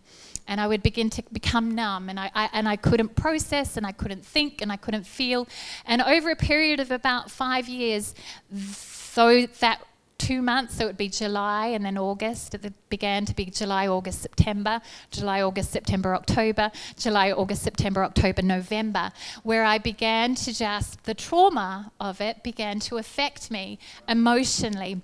and 0.50 0.60
I 0.60 0.68
would 0.68 0.82
begin 0.82 1.10
to 1.12 1.24
become 1.32 1.76
numb, 1.76 2.10
and 2.10 2.20
I, 2.20 2.32
I, 2.34 2.50
and 2.54 2.68
I 2.68 2.76
couldn't 2.76 3.16
process, 3.16 3.78
and 3.78 3.86
I 3.86 3.92
couldn't 3.92 4.26
think, 4.26 4.62
and 4.62 4.72
I 4.72 4.78
couldn't 4.78 5.06
feel. 5.06 5.48
And 5.86 6.02
over 6.02 6.32
a 6.32 6.36
period 6.36 6.80
of 6.80 6.90
about 6.90 7.30
five 7.30 7.70
years, 7.70 8.16
so 8.52 9.46
that 9.46 9.82
two 10.18 10.42
months, 10.42 10.76
so 10.76 10.84
it 10.84 10.88
would 10.88 10.98
be 10.98 11.08
July 11.08 11.68
and 11.68 11.86
then 11.86 11.98
August. 11.98 12.54
It 12.56 12.74
began 12.90 13.26
to 13.26 13.36
be 13.36 13.46
July, 13.46 13.88
August, 13.88 14.22
September, 14.22 14.82
July, 15.12 15.42
August, 15.42 15.72
September, 15.72 16.14
October, 16.16 16.72
July, 16.98 17.32
August, 17.32 17.62
September, 17.62 18.04
October, 18.04 18.42
November, 18.42 19.12
where 19.44 19.64
I 19.64 19.78
began 19.78 20.36
to 20.36 20.54
just, 20.54 21.04
the 21.04 21.14
trauma 21.14 21.92
of 22.00 22.22
it 22.22 22.44
began 22.44 22.80
to 22.82 22.98
affect 22.98 23.50
me 23.50 23.80
emotionally. 24.08 25.02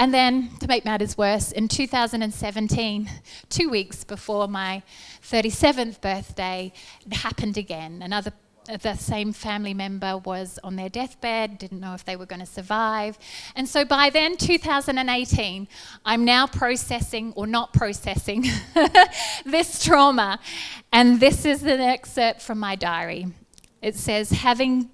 And 0.00 0.14
then, 0.14 0.50
to 0.60 0.68
make 0.68 0.84
matters 0.84 1.18
worse, 1.18 1.50
in 1.50 1.66
2017, 1.66 3.10
two 3.48 3.68
weeks 3.68 4.04
before 4.04 4.46
my 4.46 4.82
37th 5.22 6.00
birthday, 6.00 6.72
it 7.04 7.14
happened 7.14 7.58
again. 7.58 8.00
Another 8.00 8.32
the 8.76 8.94
same 8.94 9.32
family 9.32 9.72
member 9.72 10.18
was 10.18 10.58
on 10.62 10.76
their 10.76 10.90
deathbed, 10.90 11.58
didn't 11.58 11.80
know 11.80 11.94
if 11.94 12.04
they 12.04 12.16
were 12.16 12.26
going 12.26 12.40
to 12.40 12.46
survive. 12.46 13.18
And 13.56 13.66
so 13.66 13.84
by 13.84 14.10
then, 14.10 14.36
2018, 14.36 15.68
I'm 16.04 16.24
now 16.24 16.46
processing 16.46 17.32
or 17.34 17.46
not 17.46 17.72
processing 17.72 18.44
this 19.46 19.82
trauma. 19.82 20.38
And 20.92 21.18
this 21.18 21.46
is 21.46 21.62
an 21.62 21.80
excerpt 21.80 22.42
from 22.42 22.58
my 22.58 22.76
diary. 22.76 23.28
It 23.80 23.96
says, 23.96 24.30
having, 24.30 24.90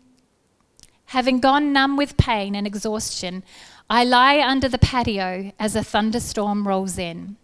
having 1.06 1.40
gone 1.40 1.72
numb 1.72 1.96
with 1.96 2.16
pain 2.16 2.54
and 2.54 2.66
exhaustion, 2.68 3.42
I 3.88 4.04
lie 4.04 4.40
under 4.40 4.68
the 4.68 4.78
patio 4.78 5.52
as 5.58 5.76
a 5.76 5.84
thunderstorm 5.84 6.66
rolls 6.66 6.96
in. 6.98 7.36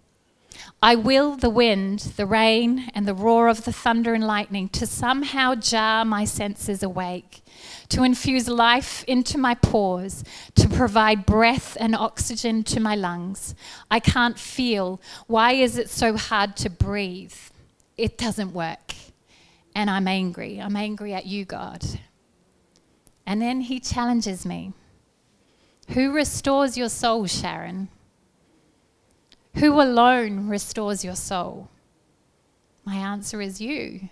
I 0.82 0.94
will 0.94 1.36
the 1.36 1.50
wind, 1.50 1.98
the 2.16 2.24
rain, 2.24 2.90
and 2.94 3.06
the 3.06 3.14
roar 3.14 3.48
of 3.48 3.64
the 3.64 3.72
thunder 3.72 4.14
and 4.14 4.26
lightning 4.26 4.70
to 4.70 4.86
somehow 4.86 5.54
jar 5.54 6.06
my 6.06 6.24
senses 6.24 6.82
awake, 6.82 7.42
to 7.90 8.02
infuse 8.02 8.48
life 8.48 9.04
into 9.04 9.36
my 9.36 9.54
pores, 9.54 10.24
to 10.54 10.68
provide 10.68 11.26
breath 11.26 11.76
and 11.78 11.94
oxygen 11.94 12.62
to 12.64 12.80
my 12.80 12.94
lungs. 12.94 13.54
I 13.90 14.00
can't 14.00 14.38
feel. 14.38 15.00
Why 15.26 15.52
is 15.52 15.76
it 15.76 15.90
so 15.90 16.16
hard 16.16 16.56
to 16.58 16.70
breathe? 16.70 17.34
It 17.98 18.16
doesn't 18.16 18.54
work. 18.54 18.94
And 19.74 19.90
I'm 19.90 20.08
angry. 20.08 20.58
I'm 20.58 20.76
angry 20.76 21.12
at 21.12 21.26
you, 21.26 21.44
God. 21.44 21.84
And 23.26 23.42
then 23.42 23.60
he 23.60 23.78
challenges 23.80 24.46
me. 24.46 24.72
Who 25.92 26.12
restores 26.12 26.76
your 26.78 26.88
soul, 26.88 27.26
Sharon? 27.26 27.88
Who 29.56 29.80
alone 29.80 30.48
restores 30.48 31.04
your 31.04 31.16
soul? 31.16 31.68
My 32.84 32.94
answer 32.94 33.40
is 33.40 33.60
you. 33.60 34.08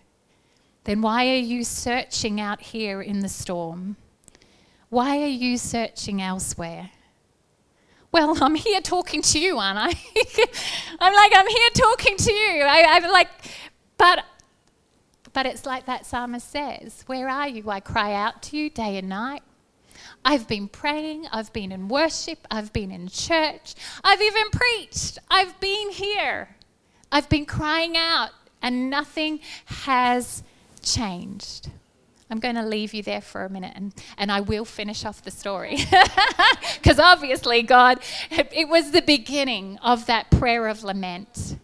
Then 0.84 1.02
why 1.02 1.28
are 1.28 1.36
you 1.36 1.62
searching 1.62 2.40
out 2.40 2.60
here 2.60 3.00
in 3.00 3.20
the 3.20 3.28
storm? 3.28 3.96
Why 4.88 5.22
are 5.22 5.26
you 5.26 5.56
searching 5.56 6.20
elsewhere? 6.20 6.90
Well, 8.10 8.42
I'm 8.42 8.56
here 8.56 8.80
talking 8.80 9.22
to 9.22 9.38
you, 9.38 9.58
aren't 9.58 9.78
I? 9.78 9.88
I'm 11.00 11.14
like, 11.14 11.32
I'm 11.34 11.46
here 11.46 11.70
talking 11.74 12.16
to 12.16 12.32
you. 12.32 12.62
I, 12.62 12.96
am 12.96 13.12
like, 13.12 13.28
but, 13.98 14.24
but 15.32 15.46
it's 15.46 15.64
like 15.64 15.86
that 15.86 16.06
psalmist 16.06 16.50
says, 16.50 17.04
Where 17.06 17.28
are 17.28 17.46
you? 17.46 17.70
I 17.70 17.78
cry 17.80 18.14
out 18.14 18.42
to 18.44 18.56
you 18.56 18.68
day 18.70 18.96
and 18.96 19.08
night. 19.08 19.42
I've 20.24 20.48
been 20.48 20.68
praying, 20.68 21.26
I've 21.32 21.52
been 21.52 21.72
in 21.72 21.88
worship, 21.88 22.46
I've 22.50 22.72
been 22.72 22.90
in 22.90 23.08
church, 23.08 23.74
I've 24.04 24.20
even 24.20 24.50
preached, 24.50 25.18
I've 25.30 25.58
been 25.60 25.90
here, 25.90 26.56
I've 27.10 27.28
been 27.28 27.46
crying 27.46 27.96
out, 27.96 28.30
and 28.62 28.90
nothing 28.90 29.40
has 29.66 30.42
changed. 30.82 31.70
I'm 32.30 32.40
going 32.40 32.56
to 32.56 32.62
leave 32.62 32.92
you 32.92 33.02
there 33.02 33.22
for 33.22 33.44
a 33.44 33.48
minute 33.48 33.72
and, 33.74 33.94
and 34.18 34.30
I 34.30 34.40
will 34.40 34.66
finish 34.66 35.04
off 35.04 35.22
the 35.22 35.30
story. 35.30 35.78
Because 36.74 36.98
obviously, 36.98 37.62
God, 37.62 38.00
it 38.30 38.68
was 38.68 38.92
the 38.92 39.02
beginning 39.02 39.78
of 39.78 40.06
that 40.06 40.30
prayer 40.30 40.68
of 40.68 40.84
lament 40.84 41.58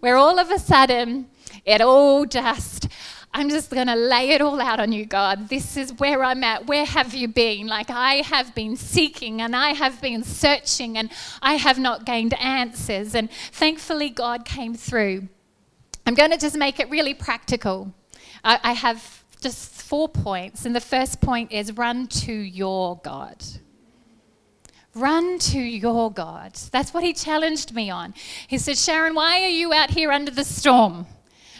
where 0.00 0.16
all 0.16 0.38
of 0.38 0.50
a 0.50 0.58
sudden 0.58 1.28
it 1.64 1.80
all 1.80 2.26
just 2.26 2.88
I'm 3.36 3.50
just 3.50 3.68
going 3.68 3.86
to 3.86 3.94
lay 3.94 4.30
it 4.30 4.40
all 4.40 4.58
out 4.62 4.80
on 4.80 4.92
you, 4.92 5.04
God. 5.04 5.50
This 5.50 5.76
is 5.76 5.92
where 5.98 6.24
I'm 6.24 6.42
at. 6.42 6.66
Where 6.66 6.86
have 6.86 7.12
you 7.12 7.28
been? 7.28 7.66
Like, 7.66 7.90
I 7.90 8.22
have 8.22 8.54
been 8.54 8.76
seeking 8.76 9.42
and 9.42 9.54
I 9.54 9.74
have 9.74 10.00
been 10.00 10.24
searching 10.24 10.96
and 10.96 11.10
I 11.42 11.56
have 11.56 11.78
not 11.78 12.06
gained 12.06 12.32
answers. 12.40 13.14
And 13.14 13.30
thankfully, 13.52 14.08
God 14.08 14.46
came 14.46 14.74
through. 14.74 15.28
I'm 16.06 16.14
going 16.14 16.30
to 16.30 16.38
just 16.38 16.56
make 16.56 16.80
it 16.80 16.88
really 16.88 17.12
practical. 17.12 17.92
I, 18.42 18.58
I 18.62 18.72
have 18.72 19.22
just 19.42 19.82
four 19.82 20.08
points. 20.08 20.64
And 20.64 20.74
the 20.74 20.80
first 20.80 21.20
point 21.20 21.52
is 21.52 21.76
run 21.76 22.06
to 22.06 22.32
your 22.32 22.98
God. 23.04 23.44
Run 24.94 25.38
to 25.40 25.60
your 25.60 26.10
God. 26.10 26.54
That's 26.72 26.94
what 26.94 27.04
he 27.04 27.12
challenged 27.12 27.74
me 27.74 27.90
on. 27.90 28.14
He 28.48 28.56
said, 28.56 28.78
Sharon, 28.78 29.14
why 29.14 29.42
are 29.42 29.48
you 29.48 29.74
out 29.74 29.90
here 29.90 30.10
under 30.10 30.30
the 30.30 30.42
storm? 30.42 31.06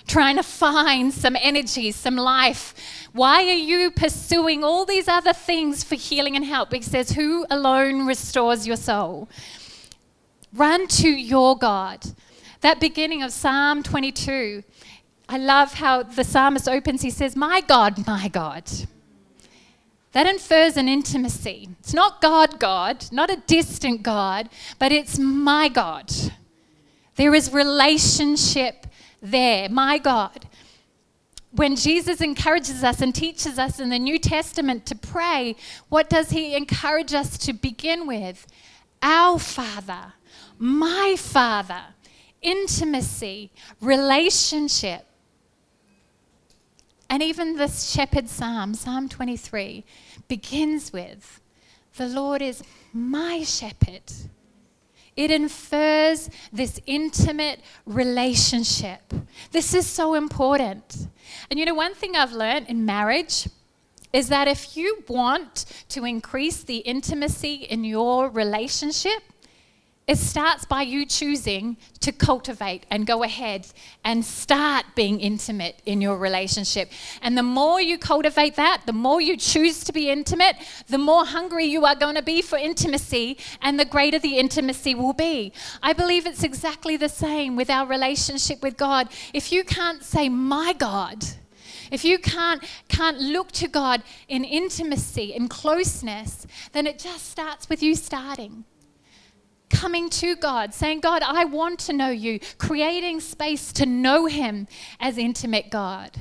Trying 0.07 0.37
to 0.37 0.43
find 0.43 1.13
some 1.13 1.37
energy, 1.41 1.91
some 1.93 2.17
life. 2.17 2.75
Why 3.13 3.45
are 3.45 3.53
you 3.53 3.91
pursuing 3.91 4.63
all 4.63 4.85
these 4.85 5.09
other 5.09 5.33
things 5.33 5.83
for 5.83 5.97
healing 5.97 6.37
and 6.37 6.45
help? 6.45 6.73
He 6.73 6.83
says, 6.83 7.11
Who 7.13 7.47
alone 7.51 8.07
restores 8.07 8.67
your 8.67 8.77
soul? 8.77 9.29
Run 10.53 10.87
to 10.89 11.09
your 11.09 11.57
God. 11.57 12.05
That 12.61 12.81
beginning 12.81 13.23
of 13.23 13.33
Psalm 13.33 13.83
22, 13.83 14.63
I 15.29 15.39
love 15.39 15.75
how 15.75 16.03
the 16.03 16.25
psalmist 16.25 16.69
opens. 16.69 17.03
He 17.03 17.11
says, 17.11 17.37
My 17.37 17.61
God, 17.61 18.07
my 18.07 18.29
God. 18.29 18.71
That 20.13 20.27
infers 20.27 20.79
an 20.79 20.89
intimacy. 20.89 21.69
It's 21.81 21.93
not 21.93 22.23
God, 22.23 22.59
God, 22.59 23.05
not 23.13 23.31
a 23.31 23.43
distant 23.47 24.03
God, 24.03 24.49
but 24.79 24.91
it's 24.91 25.19
my 25.19 25.69
God. 25.69 26.11
There 27.17 27.35
is 27.35 27.53
relationship 27.53 28.87
there, 29.23 29.69
my 29.69 29.99
God. 29.99 30.47
When 31.53 31.77
Jesus 31.77 32.21
encourages 32.21 32.85
us 32.85 33.01
and 33.01 33.15
teaches 33.15 33.59
us 33.59 33.81
in 33.81 33.89
the 33.89 33.99
New 33.99 34.19
Testament 34.19 34.85
to 34.87 34.95
pray, 34.95 35.57
what 35.89 36.11
does 36.11 36.31
he 36.31 36.55
encourage 36.55 37.15
us 37.15 37.39
to 37.39 37.53
begin 37.53 38.07
with? 38.07 38.47
Our 39.03 39.39
Father, 39.39 40.13
my 40.59 41.17
Father, 41.19 41.83
intimacy, 42.43 43.53
relationship. 43.81 45.07
And 47.09 47.23
even 47.23 47.57
the 47.57 47.69
shepherd 47.69 48.29
psalm, 48.29 48.75
Psalm 48.75 49.09
23, 49.09 49.85
begins 50.29 50.93
with 50.93 51.41
The 51.97 52.09
Lord 52.09 52.43
is 52.43 52.63
my 52.93 53.43
shepherd. 53.45 54.03
It 55.17 55.31
infers 55.31 56.29
this 56.53 56.81
intimate 56.87 57.61
relationship. 57.87 59.15
This 59.51 59.75
is 59.75 59.87
so 59.87 60.15
important. 60.15 61.09
And 61.51 61.59
you 61.59 61.65
know, 61.65 61.75
one 61.75 61.95
thing 61.95 62.17
I've 62.17 62.33
learned 62.33 62.69
in 62.69 62.85
marriage 62.85 63.49
is 64.13 64.29
that 64.29 64.49
if 64.49 64.77
you 64.77 65.05
want 65.09 65.65
to 65.89 66.05
increase 66.05 66.63
the 66.63 66.79
intimacy 66.79 67.55
in 67.55 67.85
your 67.85 68.29
relationship, 68.29 69.23
it 70.07 70.19
starts 70.19 70.65
by 70.65 70.83
you 70.83 71.05
choosing 71.05 71.77
to 71.99 72.13
cultivate 72.13 72.87
and 72.91 73.09
go 73.09 73.25
ahead 73.25 73.67
and 74.05 74.25
start 74.25 74.85
being 74.95 75.19
intimate 75.19 75.83
in 75.85 76.01
your 76.01 76.17
relationship. 76.17 76.93
And 77.23 77.37
the 77.37 77.43
more 77.43 77.81
you 77.81 77.99
cultivate 77.99 78.55
that, 78.55 78.83
the 78.87 78.93
more 78.93 79.21
you 79.21 79.37
choose 79.37 79.83
to 79.83 79.93
be 79.93 80.09
intimate, 80.09 80.57
the 80.87 80.99
more 80.99 81.25
hungry 81.25 81.65
you 81.65 81.85
are 81.85 81.97
going 81.97 82.15
to 82.15 82.23
be 82.23 82.41
for 82.41 82.57
intimacy, 82.57 83.37
and 83.61 83.81
the 83.81 83.85
greater 83.85 84.21
the 84.21 84.39
intimacy 84.39 84.95
will 84.95 85.13
be. 85.13 85.53
I 85.83 85.93
believe 85.93 86.25
it's 86.25 86.45
exactly 86.45 86.97
the 86.97 87.09
same 87.09 87.57
with 87.57 87.69
our 87.69 87.89
relationship 87.89 88.63
with 88.63 88.77
God. 88.77 89.09
If 89.35 89.51
you 89.51 89.65
can't 89.65 90.05
say, 90.05 90.29
My 90.29 90.73
God, 90.73 91.25
if 91.91 92.05
you 92.05 92.19
can't, 92.19 92.63
can't 92.89 93.19
look 93.19 93.51
to 93.53 93.67
God 93.67 94.05
in 94.29 94.45
intimacy 94.45 95.35
in 95.35 95.49
closeness, 95.49 96.47
then 96.73 96.87
it 96.87 97.01
just 97.01 97.29
starts 97.29 97.69
with 97.69 97.83
you 97.83 97.97
starting 97.97 98.65
coming 99.71 100.09
to 100.11 100.37
God, 100.37 100.73
saying, 100.75 101.01
God, 101.01 101.23
I 101.23 101.45
want 101.45 101.79
to 101.81 101.93
know 101.93 102.11
you, 102.11 102.41
creating 102.59 103.21
space 103.21 103.73
to 103.75 103.87
know 103.87 104.27
Him 104.27 104.69
as 105.01 105.19
intimate 105.19 105.71
God. 105.71 106.13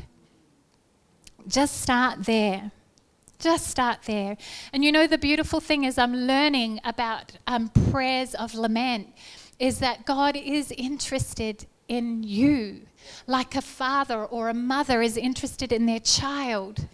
Just 1.47 1.81
start 1.81 2.25
there. 2.25 2.71
Just 3.37 3.67
start 3.67 4.03
there. 4.03 4.37
And 4.73 4.83
you 4.83 4.91
know, 4.91 5.07
the 5.07 5.17
beautiful 5.17 5.59
thing 5.59 5.83
is, 5.83 5.97
I'm 5.97 6.15
learning 6.15 6.79
about 6.83 7.33
um, 7.47 7.69
prayers 7.91 8.33
of 8.33 8.55
lament, 8.55 9.09
is 9.59 9.79
that 9.79 10.05
God 10.05 10.35
is 10.35 10.71
interested 10.71 11.65
in 11.87 12.23
you, 12.23 12.81
like 13.27 13.55
a 13.55 13.61
father 13.61 14.25
or 14.25 14.49
a 14.49 14.53
mother 14.53 15.01
is 15.01 15.17
interested 15.17 15.71
in 15.71 15.85
their 15.85 15.99
child. 15.99 16.87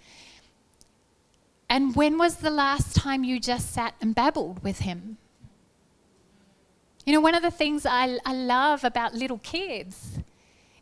And 1.70 1.96
when 1.96 2.18
was 2.18 2.38
the 2.38 2.50
last 2.50 2.96
time 2.96 3.24
you 3.24 3.40
just 3.40 3.72
sat 3.72 3.96
and 4.02 4.14
babbled 4.14 4.62
with 4.64 4.80
Him? 4.80 5.18
You 7.06 7.14
know, 7.14 7.22
one 7.22 7.34
of 7.34 7.42
the 7.42 7.52
things 7.52 7.86
I, 7.86 8.20
I 8.26 8.34
love 8.34 8.84
about 8.84 9.16
little 9.16 9.40
kids 9.40 10.20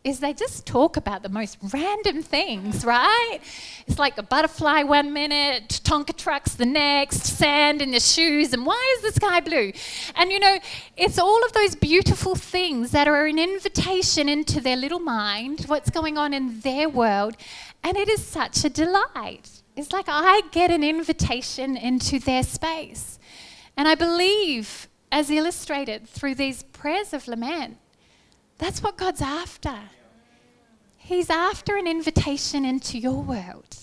is 0.04 0.20
they 0.20 0.34
just 0.34 0.66
talk 0.66 0.96
about 0.98 1.24
the 1.24 1.30
most 1.30 1.58
random 1.74 2.24
things, 2.24 2.86
right? 2.86 3.40
It's 3.86 4.00
like 4.00 4.18
a 4.18 4.24
butterfly 4.24 4.84
one 4.84 5.14
minute, 5.14 5.82
Tonka 5.84 6.16
trucks 6.16 6.56
the 6.56 6.66
next, 6.66 7.26
sand 7.26 7.82
in 7.82 7.92
the 7.92 8.00
shoes, 8.00 8.54
and 8.54 8.66
why 8.66 8.96
is 8.98 9.04
the 9.04 9.12
sky 9.14 9.40
blue? 9.40 9.72
And 10.16 10.32
you 10.32 10.40
know, 10.40 10.58
it's 10.98 11.20
all 11.20 11.44
of 11.46 11.54
those 11.54 11.76
beautiful 11.76 12.36
things 12.36 12.92
that 12.92 13.08
are 13.08 13.26
an 13.26 13.40
invitation 13.40 14.28
into 14.28 14.62
their 14.62 14.78
little 14.78 15.00
mind, 15.00 15.66
what's 15.68 15.90
going 15.90 16.18
on 16.18 16.34
in 16.34 16.62
their 16.62 16.90
world, 16.90 17.36
and 17.84 17.98
it 17.98 18.10
is 18.10 18.26
such 18.26 18.64
a 18.66 18.70
delight. 18.70 19.50
It's 19.76 19.94
like 19.94 20.06
I 20.08 20.42
get 20.52 20.72
an 20.72 20.84
invitation 20.84 21.78
into 21.78 22.20
their 22.20 22.44
space. 22.44 23.20
And 23.78 23.88
I 23.88 23.96
believe 23.96 24.89
as 25.12 25.30
illustrated 25.30 26.08
through 26.08 26.36
these 26.36 26.64
prayers 26.64 27.14
of 27.14 27.28
lament. 27.28 27.78
That's 28.58 28.84
what 28.84 28.98
God's 28.98 29.22
after. 29.22 29.80
He's 30.98 31.30
after 31.30 31.76
an 31.78 31.88
invitation 31.88 32.66
into 32.66 32.98
your 32.98 33.22
world. 33.22 33.78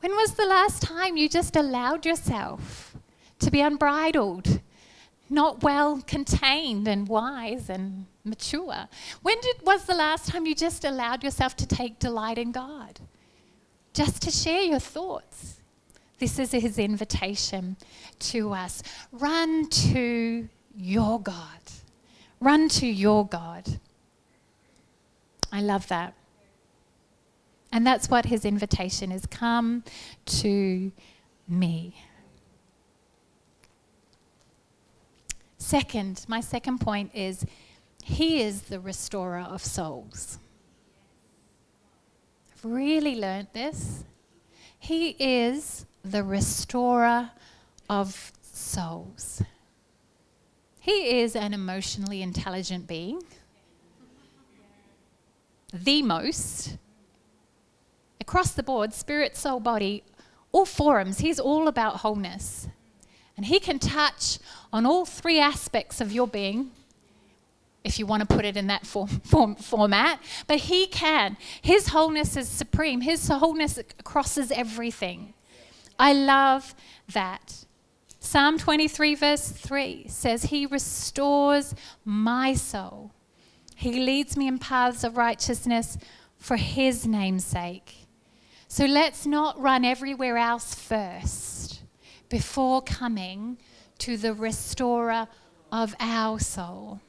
When 0.00 0.12
was 0.12 0.34
the 0.34 0.46
last 0.46 0.82
time 0.82 1.16
you 1.16 1.28
just 1.28 1.56
allowed 1.56 2.04
yourself 2.06 2.96
to 3.40 3.50
be 3.50 3.60
unbridled, 3.60 4.60
not 5.30 5.62
well 5.62 6.02
contained 6.06 6.86
and 6.86 7.08
wise 7.08 7.68
and 7.68 8.06
mature? 8.24 8.88
When 9.22 9.40
did, 9.40 9.56
was 9.64 9.84
the 9.84 9.94
last 9.94 10.28
time 10.28 10.46
you 10.46 10.54
just 10.54 10.84
allowed 10.84 11.24
yourself 11.24 11.56
to 11.56 11.66
take 11.66 11.98
delight 11.98 12.38
in 12.38 12.52
God? 12.52 13.00
Just 13.92 14.22
to 14.22 14.30
share 14.30 14.62
your 14.62 14.78
thoughts 14.78 15.57
this 16.18 16.38
is 16.38 16.52
his 16.52 16.78
invitation 16.78 17.76
to 18.18 18.52
us. 18.52 18.82
Run 19.12 19.68
to 19.68 20.48
your 20.76 21.20
God. 21.20 21.60
Run 22.40 22.68
to 22.70 22.86
your 22.86 23.26
God. 23.26 23.80
I 25.52 25.60
love 25.60 25.88
that. 25.88 26.14
And 27.72 27.86
that's 27.86 28.08
what 28.08 28.26
his 28.26 28.44
invitation 28.44 29.12
is 29.12 29.26
come 29.26 29.84
to 30.26 30.92
me. 31.46 31.94
Second, 35.58 36.24
my 36.28 36.40
second 36.40 36.80
point 36.80 37.10
is 37.14 37.44
he 38.02 38.40
is 38.40 38.62
the 38.62 38.80
restorer 38.80 39.40
of 39.40 39.62
souls. 39.62 40.38
I've 42.52 42.64
really 42.64 43.16
learned 43.16 43.48
this. 43.52 44.04
He 44.78 45.10
is 45.18 45.84
the 46.10 46.24
restorer 46.24 47.30
of 47.88 48.32
souls. 48.42 49.42
He 50.80 51.20
is 51.20 51.36
an 51.36 51.52
emotionally 51.52 52.22
intelligent 52.22 52.86
being, 52.86 53.22
the 55.72 56.02
most. 56.02 56.76
Across 58.20 58.52
the 58.52 58.62
board, 58.62 58.92
spirit, 58.94 59.36
soul, 59.36 59.60
body, 59.60 60.02
all 60.52 60.64
forums, 60.64 61.18
he's 61.18 61.38
all 61.38 61.68
about 61.68 61.96
wholeness. 61.96 62.68
And 63.36 63.46
he 63.46 63.60
can 63.60 63.78
touch 63.78 64.38
on 64.72 64.86
all 64.86 65.04
three 65.04 65.38
aspects 65.38 66.00
of 66.00 66.10
your 66.10 66.26
being, 66.26 66.70
if 67.84 67.98
you 67.98 68.06
want 68.06 68.28
to 68.28 68.34
put 68.34 68.44
it 68.44 68.56
in 68.56 68.66
that 68.66 68.86
form, 68.86 69.08
form, 69.24 69.54
format. 69.54 70.20
But 70.46 70.58
he 70.60 70.86
can. 70.86 71.36
His 71.62 71.88
wholeness 71.88 72.36
is 72.36 72.48
supreme, 72.48 73.02
his 73.02 73.28
wholeness 73.28 73.78
crosses 74.04 74.50
everything. 74.50 75.34
I 75.98 76.12
love 76.12 76.74
that. 77.12 77.64
Psalm 78.20 78.58
23, 78.58 79.14
verse 79.14 79.50
3 79.50 80.06
says, 80.08 80.44
He 80.44 80.66
restores 80.66 81.74
my 82.04 82.54
soul. 82.54 83.12
He 83.74 84.00
leads 84.00 84.36
me 84.36 84.48
in 84.48 84.58
paths 84.58 85.04
of 85.04 85.16
righteousness 85.16 85.98
for 86.36 86.56
His 86.56 87.06
name's 87.06 87.44
sake. 87.44 88.06
So 88.68 88.84
let's 88.84 89.24
not 89.24 89.58
run 89.58 89.84
everywhere 89.84 90.36
else 90.36 90.74
first 90.74 91.82
before 92.28 92.82
coming 92.82 93.58
to 93.98 94.16
the 94.16 94.34
restorer 94.34 95.26
of 95.72 95.94
our 95.98 96.38
soul. 96.38 97.00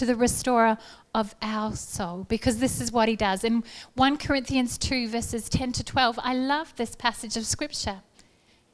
To 0.00 0.06
the 0.06 0.16
restorer 0.16 0.78
of 1.14 1.34
our 1.42 1.76
soul 1.76 2.24
because 2.26 2.56
this 2.56 2.80
is 2.80 2.90
what 2.90 3.06
he 3.06 3.16
does. 3.16 3.44
In 3.44 3.62
1 3.96 4.16
Corinthians 4.16 4.78
2, 4.78 5.08
verses 5.08 5.50
10 5.50 5.72
to 5.72 5.84
12, 5.84 6.18
I 6.22 6.32
love 6.32 6.72
this 6.76 6.96
passage 6.96 7.36
of 7.36 7.44
scripture. 7.44 8.00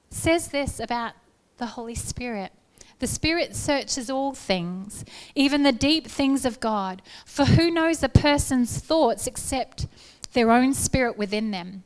It 0.09 0.15
says 0.15 0.47
this 0.47 0.79
about 0.79 1.15
the 1.57 1.67
Holy 1.67 1.97
Spirit. 1.97 2.53
The 3.01 3.09
Spirit 3.09 3.57
searches 3.57 4.09
all 4.09 4.35
things, 4.35 5.05
even 5.35 5.65
the 5.65 5.73
deep 5.73 6.07
things 6.07 6.45
of 6.45 6.61
God. 6.61 7.03
For 7.25 7.45
who 7.45 7.73
knows 7.73 8.05
a 8.05 8.09
person's 8.09 8.79
thoughts 8.79 9.27
except 9.27 9.89
their 10.33 10.53
own 10.53 10.75
spirit 10.75 11.19
within 11.19 11.51
them? 11.51 11.83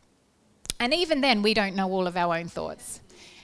And 0.79 0.93
even 0.93 1.23
then, 1.23 1.41
we 1.41 1.55
don't 1.55 1.75
know 1.75 1.91
all 1.91 2.07
of 2.07 2.15
our 2.15 2.37
own 2.37 2.49
thoughts. 2.49 3.01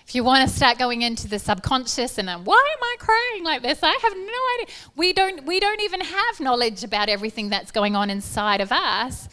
If 0.07 0.15
you 0.15 0.23
want 0.23 0.49
to 0.49 0.55
start 0.55 0.79
going 0.79 1.03
into 1.03 1.27
the 1.27 1.41
subconscious 1.41 2.17
and 2.17 2.29
then, 2.29 2.45
why 2.45 2.65
am 2.77 2.83
I 2.83 2.97
crying 3.01 3.45
like 3.45 3.63
this? 3.63 3.81
I 3.83 3.91
have 3.91 4.15
no 4.17 4.63
idea. 4.63 4.75
We 4.95 5.13
don't, 5.13 5.45
we 5.45 5.59
don't 5.59 5.81
even 5.81 6.01
have 6.01 6.39
knowledge 6.39 6.85
about 6.85 7.09
everything 7.09 7.49
that's 7.49 7.73
going 7.73 7.97
on 7.97 8.09
inside 8.09 8.61
of 8.61 8.71
us. 8.71 9.29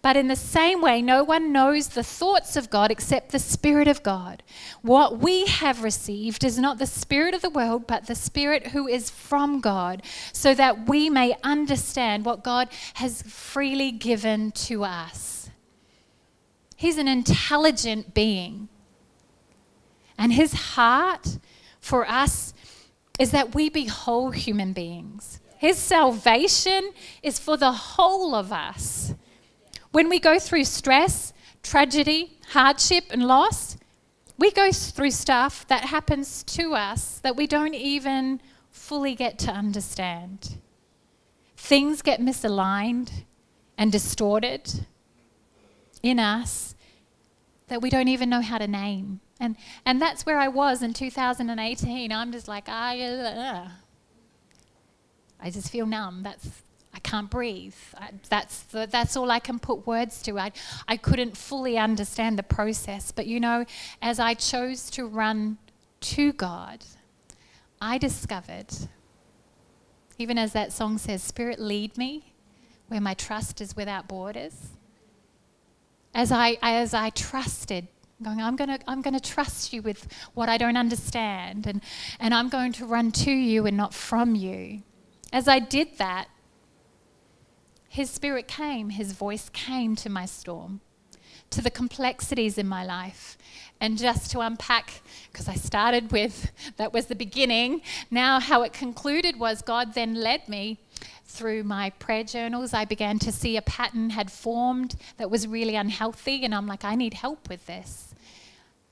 But 0.00 0.16
in 0.16 0.28
the 0.28 0.36
same 0.36 0.80
way, 0.80 1.02
no 1.02 1.24
one 1.24 1.52
knows 1.52 1.88
the 1.88 2.04
thoughts 2.04 2.54
of 2.54 2.70
God 2.70 2.92
except 2.92 3.32
the 3.32 3.40
Spirit 3.40 3.88
of 3.88 4.04
God. 4.04 4.44
What 4.82 5.18
we 5.18 5.46
have 5.46 5.82
received 5.82 6.44
is 6.44 6.56
not 6.56 6.78
the 6.78 6.86
Spirit 6.86 7.34
of 7.34 7.42
the 7.42 7.50
world, 7.50 7.88
but 7.88 8.06
the 8.06 8.14
Spirit 8.14 8.68
who 8.68 8.86
is 8.86 9.10
from 9.10 9.60
God, 9.60 10.02
so 10.32 10.54
that 10.54 10.88
we 10.88 11.10
may 11.10 11.36
understand 11.42 12.24
what 12.24 12.44
God 12.44 12.68
has 12.94 13.22
freely 13.22 13.90
given 13.90 14.52
to 14.52 14.84
us. 14.84 15.50
He's 16.76 16.98
an 16.98 17.08
intelligent 17.08 18.12
being. 18.12 18.68
And 20.18 20.32
his 20.32 20.52
heart 20.52 21.38
for 21.80 22.08
us 22.08 22.54
is 23.18 23.30
that 23.30 23.54
we 23.54 23.68
be 23.68 23.86
whole 23.86 24.30
human 24.30 24.72
beings. 24.72 25.40
His 25.58 25.78
salvation 25.78 26.92
is 27.22 27.38
for 27.38 27.56
the 27.56 27.72
whole 27.72 28.34
of 28.34 28.52
us. 28.52 29.14
When 29.92 30.08
we 30.08 30.18
go 30.18 30.38
through 30.38 30.64
stress, 30.64 31.32
tragedy, 31.62 32.38
hardship, 32.48 33.04
and 33.10 33.26
loss, 33.26 33.76
we 34.38 34.50
go 34.50 34.72
through 34.72 35.12
stuff 35.12 35.66
that 35.68 35.84
happens 35.84 36.42
to 36.44 36.74
us 36.74 37.20
that 37.20 37.36
we 37.36 37.46
don't 37.46 37.74
even 37.74 38.40
fully 38.70 39.14
get 39.14 39.38
to 39.40 39.52
understand. 39.52 40.58
Things 41.56 42.02
get 42.02 42.20
misaligned 42.20 43.24
and 43.78 43.92
distorted 43.92 44.86
in 46.02 46.18
us 46.18 46.74
that 47.68 47.80
we 47.80 47.90
don't 47.90 48.08
even 48.08 48.28
know 48.28 48.40
how 48.40 48.58
to 48.58 48.66
name. 48.66 49.20
And, 49.42 49.56
and 49.84 50.00
that's 50.00 50.24
where 50.24 50.38
I 50.38 50.46
was 50.46 50.84
in 50.84 50.94
2018. 50.94 52.12
I'm 52.12 52.30
just 52.30 52.46
like, 52.46 52.68
I, 52.68 53.00
uh, 53.00 53.68
I 55.40 55.50
just 55.50 55.68
feel 55.68 55.84
numb. 55.84 56.22
That's, 56.22 56.48
I 56.94 57.00
can't 57.00 57.28
breathe. 57.28 57.74
I, 57.98 58.10
that's, 58.28 58.60
the, 58.60 58.86
that's 58.88 59.16
all 59.16 59.32
I 59.32 59.40
can 59.40 59.58
put 59.58 59.84
words 59.84 60.22
to. 60.22 60.38
I, 60.38 60.52
I 60.86 60.96
couldn't 60.96 61.36
fully 61.36 61.76
understand 61.76 62.38
the 62.38 62.44
process. 62.44 63.10
But 63.10 63.26
you 63.26 63.40
know, 63.40 63.64
as 64.00 64.20
I 64.20 64.34
chose 64.34 64.88
to 64.90 65.06
run 65.06 65.58
to 66.02 66.32
God, 66.32 66.84
I 67.80 67.98
discovered, 67.98 68.68
even 70.18 70.38
as 70.38 70.52
that 70.52 70.72
song 70.72 70.98
says, 70.98 71.20
Spirit, 71.20 71.58
lead 71.58 71.98
me 71.98 72.32
where 72.86 73.00
my 73.00 73.14
trust 73.14 73.60
is 73.60 73.74
without 73.74 74.06
borders. 74.06 74.68
As 76.14 76.30
I, 76.30 76.58
as 76.62 76.94
I 76.94 77.10
trusted 77.10 77.88
going, 78.22 78.40
I'm 78.40 78.56
going 78.56 78.70
to 78.70 78.78
I'm 78.86 79.02
going 79.02 79.14
to 79.14 79.20
trust 79.20 79.72
you 79.72 79.82
with 79.82 80.06
what 80.34 80.48
I 80.48 80.58
don't 80.58 80.76
understand, 80.76 81.66
and, 81.66 81.82
and 82.18 82.32
I'm 82.32 82.48
going 82.48 82.72
to 82.74 82.86
run 82.86 83.10
to 83.12 83.30
you 83.30 83.66
and 83.66 83.76
not 83.76 83.94
from 83.94 84.34
you. 84.34 84.82
As 85.32 85.48
I 85.48 85.58
did 85.58 85.98
that, 85.98 86.28
his 87.88 88.10
spirit 88.10 88.48
came, 88.48 88.90
his 88.90 89.12
voice 89.12 89.50
came 89.50 89.96
to 89.96 90.08
my 90.08 90.24
storm, 90.24 90.80
to 91.50 91.60
the 91.60 91.70
complexities 91.70 92.56
in 92.56 92.66
my 92.66 92.84
life. 92.84 93.36
And 93.80 93.98
just 93.98 94.30
to 94.30 94.40
unpack, 94.40 95.02
because 95.30 95.48
I 95.48 95.54
started 95.54 96.12
with 96.12 96.52
that 96.76 96.92
was 96.92 97.06
the 97.06 97.16
beginning, 97.16 97.82
now 98.10 98.38
how 98.38 98.62
it 98.62 98.72
concluded 98.72 99.38
was 99.38 99.60
God 99.60 99.94
then 99.94 100.14
led 100.14 100.48
me 100.48 100.78
through 101.24 101.64
my 101.64 101.90
prayer 101.90 102.24
journals. 102.24 102.72
I 102.72 102.84
began 102.84 103.18
to 103.18 103.32
see 103.32 103.56
a 103.56 103.62
pattern 103.62 104.10
had 104.10 104.30
formed 104.30 104.94
that 105.16 105.30
was 105.30 105.46
really 105.46 105.74
unhealthy, 105.74 106.44
and 106.44 106.54
I'm 106.54 106.66
like, 106.66 106.84
I 106.84 106.94
need 106.94 107.14
help 107.14 107.48
with 107.48 107.66
this. 107.66 108.11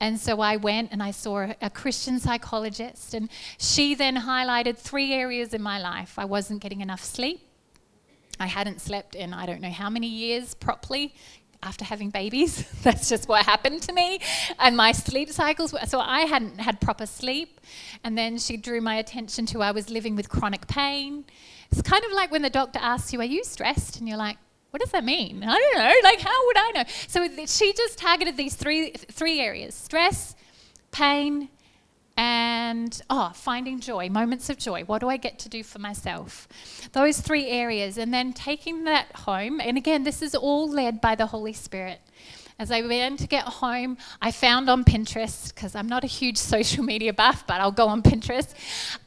And 0.01 0.19
so 0.19 0.41
I 0.41 0.57
went 0.57 0.91
and 0.91 1.01
I 1.01 1.11
saw 1.11 1.53
a 1.61 1.69
Christian 1.69 2.19
psychologist, 2.19 3.13
and 3.13 3.29
she 3.59 3.93
then 3.93 4.17
highlighted 4.17 4.77
three 4.77 5.13
areas 5.13 5.53
in 5.53 5.61
my 5.61 5.79
life. 5.79 6.17
I 6.17 6.25
wasn't 6.25 6.59
getting 6.59 6.81
enough 6.81 7.03
sleep. 7.03 7.47
I 8.39 8.47
hadn't 8.47 8.81
slept 8.81 9.13
in 9.13 9.31
I 9.31 9.45
don't 9.45 9.61
know 9.61 9.69
how 9.69 9.91
many 9.91 10.07
years 10.07 10.55
properly 10.55 11.13
after 11.61 11.85
having 11.85 12.09
babies. 12.09 12.67
That's 12.81 13.09
just 13.09 13.29
what 13.29 13.45
happened 13.45 13.83
to 13.83 13.93
me. 13.93 14.19
And 14.57 14.75
my 14.75 14.91
sleep 14.91 15.29
cycles, 15.29 15.75
so 15.87 15.99
I 15.99 16.21
hadn't 16.21 16.59
had 16.59 16.81
proper 16.81 17.05
sleep. 17.05 17.61
And 18.03 18.17
then 18.17 18.39
she 18.39 18.57
drew 18.57 18.81
my 18.81 18.95
attention 18.95 19.45
to 19.47 19.61
I 19.61 19.69
was 19.69 19.91
living 19.91 20.15
with 20.15 20.29
chronic 20.29 20.65
pain. 20.67 21.25
It's 21.71 21.83
kind 21.83 22.03
of 22.03 22.11
like 22.13 22.31
when 22.31 22.41
the 22.41 22.49
doctor 22.49 22.79
asks 22.81 23.13
you, 23.13 23.19
Are 23.21 23.31
you 23.35 23.43
stressed? 23.43 23.99
And 23.99 24.09
you're 24.09 24.17
like, 24.17 24.37
what 24.71 24.81
does 24.81 24.91
that 24.91 25.03
mean? 25.03 25.43
I 25.43 25.57
don't 25.57 25.77
know. 25.77 25.93
Like, 26.03 26.21
how 26.21 26.45
would 26.45 26.57
I 26.57 26.71
know? 26.75 26.83
So 27.07 27.27
she 27.45 27.73
just 27.73 27.97
targeted 27.97 28.37
these 28.37 28.55
three, 28.55 28.91
three 28.91 29.39
areas 29.39 29.75
stress, 29.75 30.35
pain, 30.91 31.49
and 32.17 33.01
oh, 33.09 33.31
finding 33.33 33.79
joy, 33.79 34.09
moments 34.09 34.49
of 34.49 34.57
joy. 34.57 34.83
What 34.83 34.99
do 34.99 35.09
I 35.09 35.17
get 35.17 35.39
to 35.39 35.49
do 35.49 35.63
for 35.63 35.79
myself? 35.79 36.47
Those 36.93 37.19
three 37.19 37.47
areas. 37.47 37.97
And 37.97 38.13
then 38.13 38.31
taking 38.31 38.85
that 38.85 39.07
home. 39.15 39.59
And 39.59 39.77
again, 39.77 40.03
this 40.03 40.21
is 40.21 40.35
all 40.35 40.69
led 40.69 41.01
by 41.01 41.15
the 41.15 41.27
Holy 41.27 41.53
Spirit. 41.53 41.99
As 42.61 42.69
I 42.69 42.83
began 42.83 43.17
to 43.17 43.25
get 43.25 43.45
home, 43.45 43.97
I 44.21 44.29
found 44.29 44.69
on 44.69 44.83
Pinterest, 44.83 45.51
because 45.51 45.73
I'm 45.73 45.87
not 45.87 46.03
a 46.03 46.07
huge 46.07 46.37
social 46.53 46.83
media 46.83 47.11
buff, 47.11 47.43
but 47.47 47.59
I'll 47.59 47.71
go 47.71 47.87
on 47.87 48.03
Pinterest. 48.03 48.53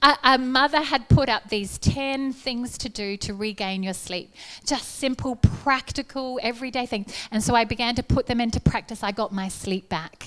A, 0.02 0.16
a, 0.24 0.38
mother 0.38 0.80
had 0.80 1.08
put 1.08 1.28
up 1.28 1.48
these 1.50 1.78
10 1.78 2.32
things 2.32 2.76
to 2.78 2.88
do 2.88 3.16
to 3.18 3.32
regain 3.32 3.84
your 3.84 3.94
sleep. 3.94 4.34
Just 4.66 4.96
simple, 4.96 5.36
practical, 5.36 6.40
everyday 6.42 6.84
things. 6.84 7.14
And 7.30 7.44
so 7.44 7.54
I 7.54 7.62
began 7.62 7.94
to 7.94 8.02
put 8.02 8.26
them 8.26 8.40
into 8.40 8.58
practice. 8.58 9.04
I 9.04 9.12
got 9.12 9.32
my 9.32 9.46
sleep 9.46 9.88
back. 9.88 10.26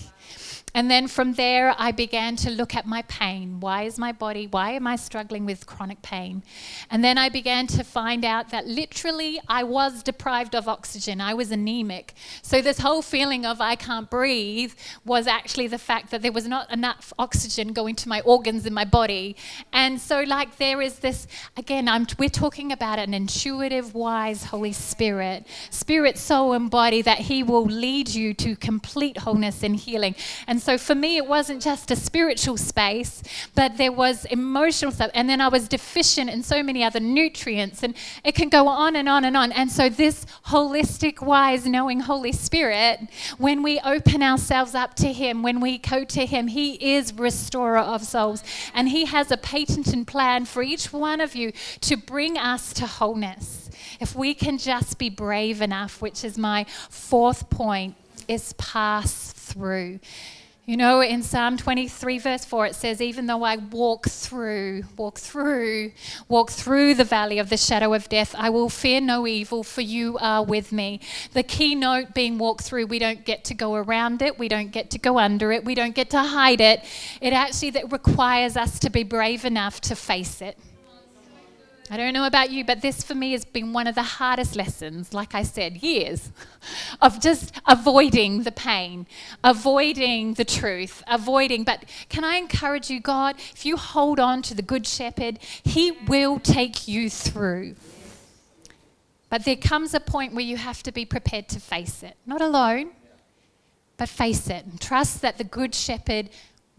And 0.74 0.92
then 0.92 1.08
from 1.08 1.34
there, 1.34 1.74
I 1.78 1.92
began 1.92 2.36
to 2.38 2.52
look 2.52 2.76
at 2.76 2.86
my 2.86 3.02
pain. 3.04 3.60
Why 3.60 3.84
is 3.84 3.98
my 3.98 4.12
body, 4.12 4.48
why 4.48 4.72
am 4.72 4.86
I 4.86 4.96
struggling 4.96 5.46
with 5.46 5.66
chronic 5.66 6.02
pain? 6.02 6.44
And 6.92 7.04
then 7.04 7.18
I 7.18 7.30
began 7.30 7.66
to 7.68 7.84
find 7.84 8.24
out 8.24 8.50
that 8.52 8.68
literally 8.68 9.40
I 9.48 9.64
was 9.64 10.04
deprived 10.04 10.56
of 10.56 10.68
oxygen. 10.68 11.20
I 11.20 11.34
was 11.34 11.52
anemic. 11.52 12.14
So 12.42 12.62
this 12.62 12.80
whole 12.80 13.02
feeling 13.02 13.46
of 13.46 13.60
I 13.60 13.76
can't 13.76 14.10
breathe 14.10 14.74
was 15.04 15.26
actually 15.26 15.68
the 15.68 15.80
fact 15.80 16.12
that 16.12 16.22
there 16.22 16.32
was 16.32 16.48
not 16.48 16.72
enough 16.72 17.12
oxygen 17.18 17.74
going 17.74 17.96
to 17.96 18.10
my 18.10 18.22
organs 18.22 18.66
in 18.66 18.74
my 18.74 18.86
body. 18.86 19.36
And 19.74 20.00
so, 20.00 20.22
like, 20.22 20.58
there 20.58 20.82
is 20.82 21.00
this, 21.00 21.28
again, 21.56 21.88
I'm, 21.88 22.06
we're 22.20 22.30
talking 22.30 22.72
about 22.72 23.00
an 23.00 23.14
intuitive, 23.14 23.96
wise 23.96 24.46
Holy 24.46 24.74
Spirit, 24.74 25.48
spirit, 25.70 26.18
soul, 26.18 26.54
and 26.54 26.70
body 26.70 27.02
that 27.02 27.20
He 27.20 27.42
will 27.42 27.66
lead 27.66 28.10
you 28.10 28.34
to 28.36 28.56
complete 28.56 29.18
wholeness 29.18 29.64
and 29.64 29.76
healing. 29.76 30.16
And 30.46 30.57
so 30.62 30.78
for 30.78 30.96
me, 30.96 31.18
it 31.18 31.28
wasn't 31.28 31.62
just 31.62 31.92
a 31.92 31.96
spiritual 31.96 32.58
space, 32.58 33.22
but 33.56 33.78
there 33.78 33.92
was 33.92 34.26
emotional 34.26 34.92
stuff. 34.92 35.12
And 35.14 35.30
then 35.30 35.42
I 35.42 35.48
was 35.48 35.68
deficient 35.68 36.30
in 36.30 36.44
so 36.44 36.64
many 36.64 36.84
other 36.84 37.00
nutrients. 37.00 37.84
And 37.84 37.96
it 38.24 38.36
can 38.36 38.50
go 38.50 38.68
on 38.68 38.96
and 38.96 39.10
on 39.10 39.26
and 39.26 39.36
on. 39.36 39.52
And 39.52 39.72
so, 39.72 39.90
this 39.90 40.26
holistic, 40.48 41.22
wise, 41.22 41.66
knowing 41.66 42.02
Holy 42.02 42.32
Spirit, 42.32 43.00
when 43.38 43.64
we 43.64 43.80
open 43.82 44.22
ourselves 44.24 44.76
up 44.76 44.96
to 44.96 45.12
Him, 45.12 45.44
when 45.44 45.60
we 45.60 45.78
go 45.78 46.04
to 46.04 46.26
Him, 46.26 46.48
He 46.48 46.96
is 46.96 47.14
restorer 47.14 47.80
of 47.80 48.04
souls. 48.04 48.44
And 48.74 48.90
He 48.90 49.06
has 49.06 49.32
a 49.32 49.38
patent 49.38 49.88
and 49.94 50.06
plan 50.08 50.46
for 50.46 50.64
each 50.64 50.94
one 50.94 51.22
of 51.22 51.36
you 51.36 51.52
to 51.82 51.98
bring 51.98 52.38
us 52.38 52.74
to 52.74 52.86
wholeness. 52.86 53.70
If 54.00 54.16
we 54.16 54.34
can 54.34 54.58
just 54.58 54.98
be 54.98 55.10
brave 55.10 55.62
enough, 55.62 56.02
which 56.02 56.24
is 56.24 56.38
my 56.38 56.66
fourth 56.90 57.50
point, 57.50 57.96
is 58.28 58.54
pass 58.54 59.32
through. 59.34 60.00
You 60.68 60.76
know, 60.76 61.00
in 61.00 61.24
Psalm 61.24 61.56
23, 61.56 62.20
verse 62.20 62.44
4, 62.44 62.66
it 62.66 62.76
says, 62.76 63.00
Even 63.00 63.26
though 63.26 63.42
I 63.42 63.56
walk 63.56 64.10
through, 64.10 64.84
walk 64.98 65.18
through, 65.18 65.94
walk 66.28 66.52
through 66.52 66.96
the 66.96 67.06
valley 67.06 67.40
of 67.40 67.48
the 67.48 67.56
shadow 67.56 67.94
of 67.94 68.10
death, 68.10 68.36
I 68.38 68.50
will 68.50 68.68
fear 68.68 69.00
no 69.00 69.26
evil, 69.26 69.64
for 69.64 69.80
you 69.80 70.18
are 70.18 70.44
with 70.44 70.74
me. 70.74 71.00
The 71.32 71.44
keynote 71.44 72.14
being 72.14 72.38
walk 72.38 72.62
through, 72.62 72.88
we 72.88 73.00
don't 73.00 73.24
get 73.24 73.46
to 73.46 73.54
go 73.54 73.76
around 73.76 74.22
it, 74.22 74.38
we 74.38 74.50
don't 74.50 74.74
get 74.74 74.90
to 74.90 75.00
go 75.00 75.18
under 75.18 75.54
it, 75.54 75.64
we 75.64 75.74
don't 75.74 75.96
get 75.96 76.10
to 76.10 76.20
hide 76.22 76.60
it. 76.60 76.84
It 77.22 77.32
actually 77.32 77.70
that 77.70 77.90
requires 77.90 78.58
us 78.58 78.78
to 78.80 78.90
be 78.90 79.04
brave 79.04 79.46
enough 79.46 79.80
to 79.80 79.96
face 79.96 80.42
it. 80.42 80.58
I 81.90 81.96
don't 81.96 82.14
know 82.14 82.26
about 82.26 82.52
you, 82.52 82.66
but 82.66 82.82
this 82.82 83.02
for 83.02 83.16
me 83.16 83.32
has 83.32 83.46
been 83.46 83.72
one 83.72 83.88
of 83.88 83.96
the 83.96 84.04
hardest 84.04 84.58
lessons, 84.58 85.14
like 85.14 85.34
I 85.34 85.44
said, 85.44 85.78
years 85.78 86.32
of 87.02 87.22
just 87.22 87.54
avoiding 87.66 88.44
the 88.44 88.52
pain, 88.52 89.08
avoiding 89.42 90.34
the 90.34 90.44
truth, 90.44 91.02
avoiding. 91.08 91.64
But 91.64 91.86
can 92.10 92.26
I 92.26 92.36
encourage 92.36 92.90
you, 92.90 93.00
God, 93.00 93.36
if 93.54 93.66
you 93.66 93.78
hold 93.78 94.20
on 94.20 94.42
to 94.44 94.54
the 94.54 94.62
Good 94.62 94.86
Shepherd, 94.86 95.40
He 95.64 95.92
will 95.92 96.40
take 96.40 96.90
you 96.90 97.10
through. 97.10 97.76
But 99.30 99.46
there 99.46 99.56
comes 99.56 99.94
a 99.94 100.02
point 100.02 100.34
where 100.34 100.44
you 100.44 100.58
have 100.58 100.84
to 100.84 100.92
be 100.92 101.06
prepared 101.06 101.48
to 101.50 101.60
face 101.60 102.04
it. 102.04 102.18
Not 102.26 102.42
alone, 102.42 102.92
but 103.96 104.10
face 104.10 104.50
it 104.50 104.66
and 104.66 104.80
trust 104.80 105.22
that 105.22 105.38
the 105.38 105.44
Good 105.46 105.74
Shepherd 105.74 106.30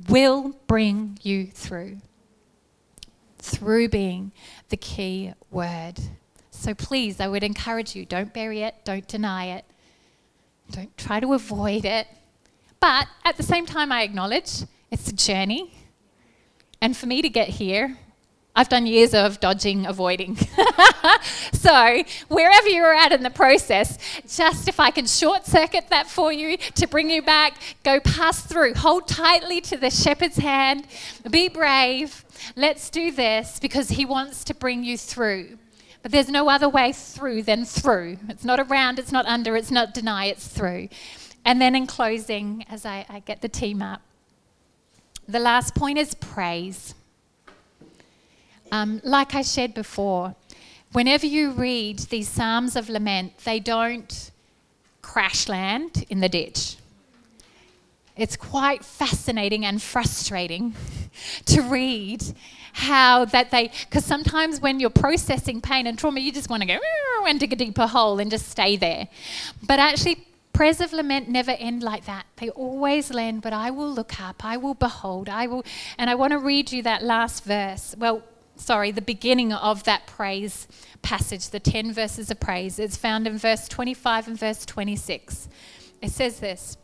will 0.07 0.55
bring 0.67 1.19
you 1.23 1.47
through 1.47 1.99
through 3.49 3.89
being 3.89 4.33
the 4.69 4.77
key 4.77 5.33
word. 5.51 5.95
So 6.51 6.75
please, 6.75 7.21
I 7.21 7.29
would 7.29 7.43
encourage 7.43 7.95
you 7.95 8.05
don't 8.05 8.33
bury 8.35 8.63
it, 8.63 8.75
don't 8.85 9.07
deny 9.07 9.47
it, 9.47 9.65
don't 10.71 10.97
try 10.97 11.21
to 11.21 11.35
avoid 11.35 11.85
it. 11.85 12.07
But 12.81 13.09
at 13.25 13.37
the 13.37 13.43
same 13.43 13.67
time, 13.67 13.91
I 13.93 14.03
acknowledge 14.03 14.65
it's 14.91 15.09
a 15.09 15.13
journey. 15.13 15.73
And 16.81 16.97
for 16.97 17.07
me 17.07 17.23
to 17.23 17.29
get 17.29 17.49
here, 17.49 17.99
I've 18.57 18.69
done 18.69 18.87
years 18.87 19.15
of 19.15 19.39
dodging, 19.39 19.87
avoiding. 19.87 20.37
so, 21.53 22.03
wherever 22.27 22.69
you're 22.69 22.93
at 22.93 23.13
in 23.13 23.23
the 23.23 23.31
process, 23.31 23.99
just 24.27 24.67
if 24.67 24.81
I 24.81 24.91
can 24.91 25.07
short 25.07 25.47
circuit 25.47 25.89
that 25.91 26.09
for 26.09 26.33
you 26.33 26.57
to 26.57 26.87
bring 26.89 27.09
you 27.09 27.23
back, 27.23 27.55
go 27.85 28.01
pass 28.01 28.43
through. 28.43 28.75
Hold 28.75 29.07
tightly 29.07 29.61
to 29.61 29.77
the 29.77 29.91
shepherd's 29.91 30.39
hand. 30.39 30.87
Be 31.31 31.49
brave. 31.49 32.25
Let's 32.57 32.91
do 32.91 33.13
this 33.13 33.61
because 33.61 33.91
he 33.91 34.05
wants 34.05 34.43
to 34.45 34.55
bring 34.55 34.83
you 34.83 34.99
through. 34.99 35.59
But 36.03 36.13
there's 36.13 36.29
no 36.29 36.49
other 36.49 36.69
way 36.69 36.93
through 36.93 37.43
than 37.43 37.65
through. 37.65 38.19
It's 38.29 38.45
not 38.45 38.61
around, 38.61 38.99
it's 38.99 39.13
not 39.13 39.27
under, 39.27 39.57
it's 39.57 39.71
not 39.71 39.95
deny, 39.95 40.27
it's 40.27 40.47
through. 40.47 40.89
And 41.45 41.61
then 41.61 41.75
in 41.75 41.87
closing, 41.87 42.65
as 42.69 42.85
I, 42.85 43.07
I 43.09 43.21
get 43.21 43.41
the 43.41 43.49
team 43.49 43.83
up, 43.83 44.03
the 45.29 45.39
last 45.39 45.75
point 45.75 45.99
is 45.99 46.15
praise. 46.15 46.95
Um, 48.71 49.01
like 49.05 49.35
I 49.35 49.43
shared 49.43 49.75
before, 49.75 50.35
whenever 50.93 51.27
you 51.27 51.51
read 51.53 52.01
these 52.01 52.29
Psalms 52.29 52.77
of 52.77 52.89
Lament, 52.89 53.39
they 53.45 53.61
don't 53.61 54.31
crash 55.03 55.49
land 55.49 56.05
in 56.11 56.21
the 56.21 56.29
ditch. 56.29 56.77
It's 58.17 58.37
quite 58.37 58.85
fascinating 58.85 59.65
and 59.65 59.81
frustrating 59.81 60.75
to 61.47 61.63
read 61.63 62.25
how 62.73 63.25
that 63.27 63.51
they, 63.51 63.71
because 63.89 64.05
sometimes 64.05 64.61
when 64.61 64.81
you're 64.81 64.91
processing 64.91 65.61
pain 65.61 65.87
and 65.87 65.99
trauma, 65.99 66.21
you 66.21 66.33
just 66.33 66.51
want 66.51 66.63
to 66.63 66.67
go 66.67 66.79
and 67.27 67.41
dig 67.41 67.53
a 67.53 67.57
deeper 67.57 67.87
hole 67.87 68.19
and 68.19 68.31
just 68.31 68.49
stay 68.49 68.77
there. 68.77 69.09
But 69.67 69.79
actually, 69.79 70.27
prayers 70.53 70.81
of 70.81 70.93
lament 70.93 71.29
never 71.29 71.53
end 71.53 71.83
like 71.83 72.05
that. 72.07 72.27
They 72.37 72.51
always 72.51 73.11
end, 73.11 73.43
but 73.43 73.53
I 73.53 73.71
will 73.71 73.93
look 73.93 74.21
up, 74.21 74.45
I 74.45 74.57
will 74.57 74.75
behold, 74.75 75.29
I 75.29 75.47
will. 75.47 75.65
And 75.97 76.11
I 76.11 76.15
want 76.17 76.33
to 76.33 76.39
read 76.39 76.73
you 76.73 76.83
that 76.83 77.03
last 77.03 77.45
verse. 77.45 77.95
Well, 77.99 78.23
sorry, 78.59 78.91
the 78.91 79.01
beginning 79.01 79.53
of 79.53 79.85
that 79.85 80.07
praise 80.07 80.69
passage, 81.03 81.51
the 81.51 81.61
10 81.61 81.93
verses 81.93 82.31
of 82.31 82.41
praise. 82.41 82.79
It's 82.79 82.97
found 82.97 83.27
in 83.27 83.39
verse 83.39 83.69
25 83.69 84.29
and 84.29 84.39
verse 84.39 84.67
26. 84.67 85.49
It 86.03 86.11
says 86.11 86.41
this 86.41 86.77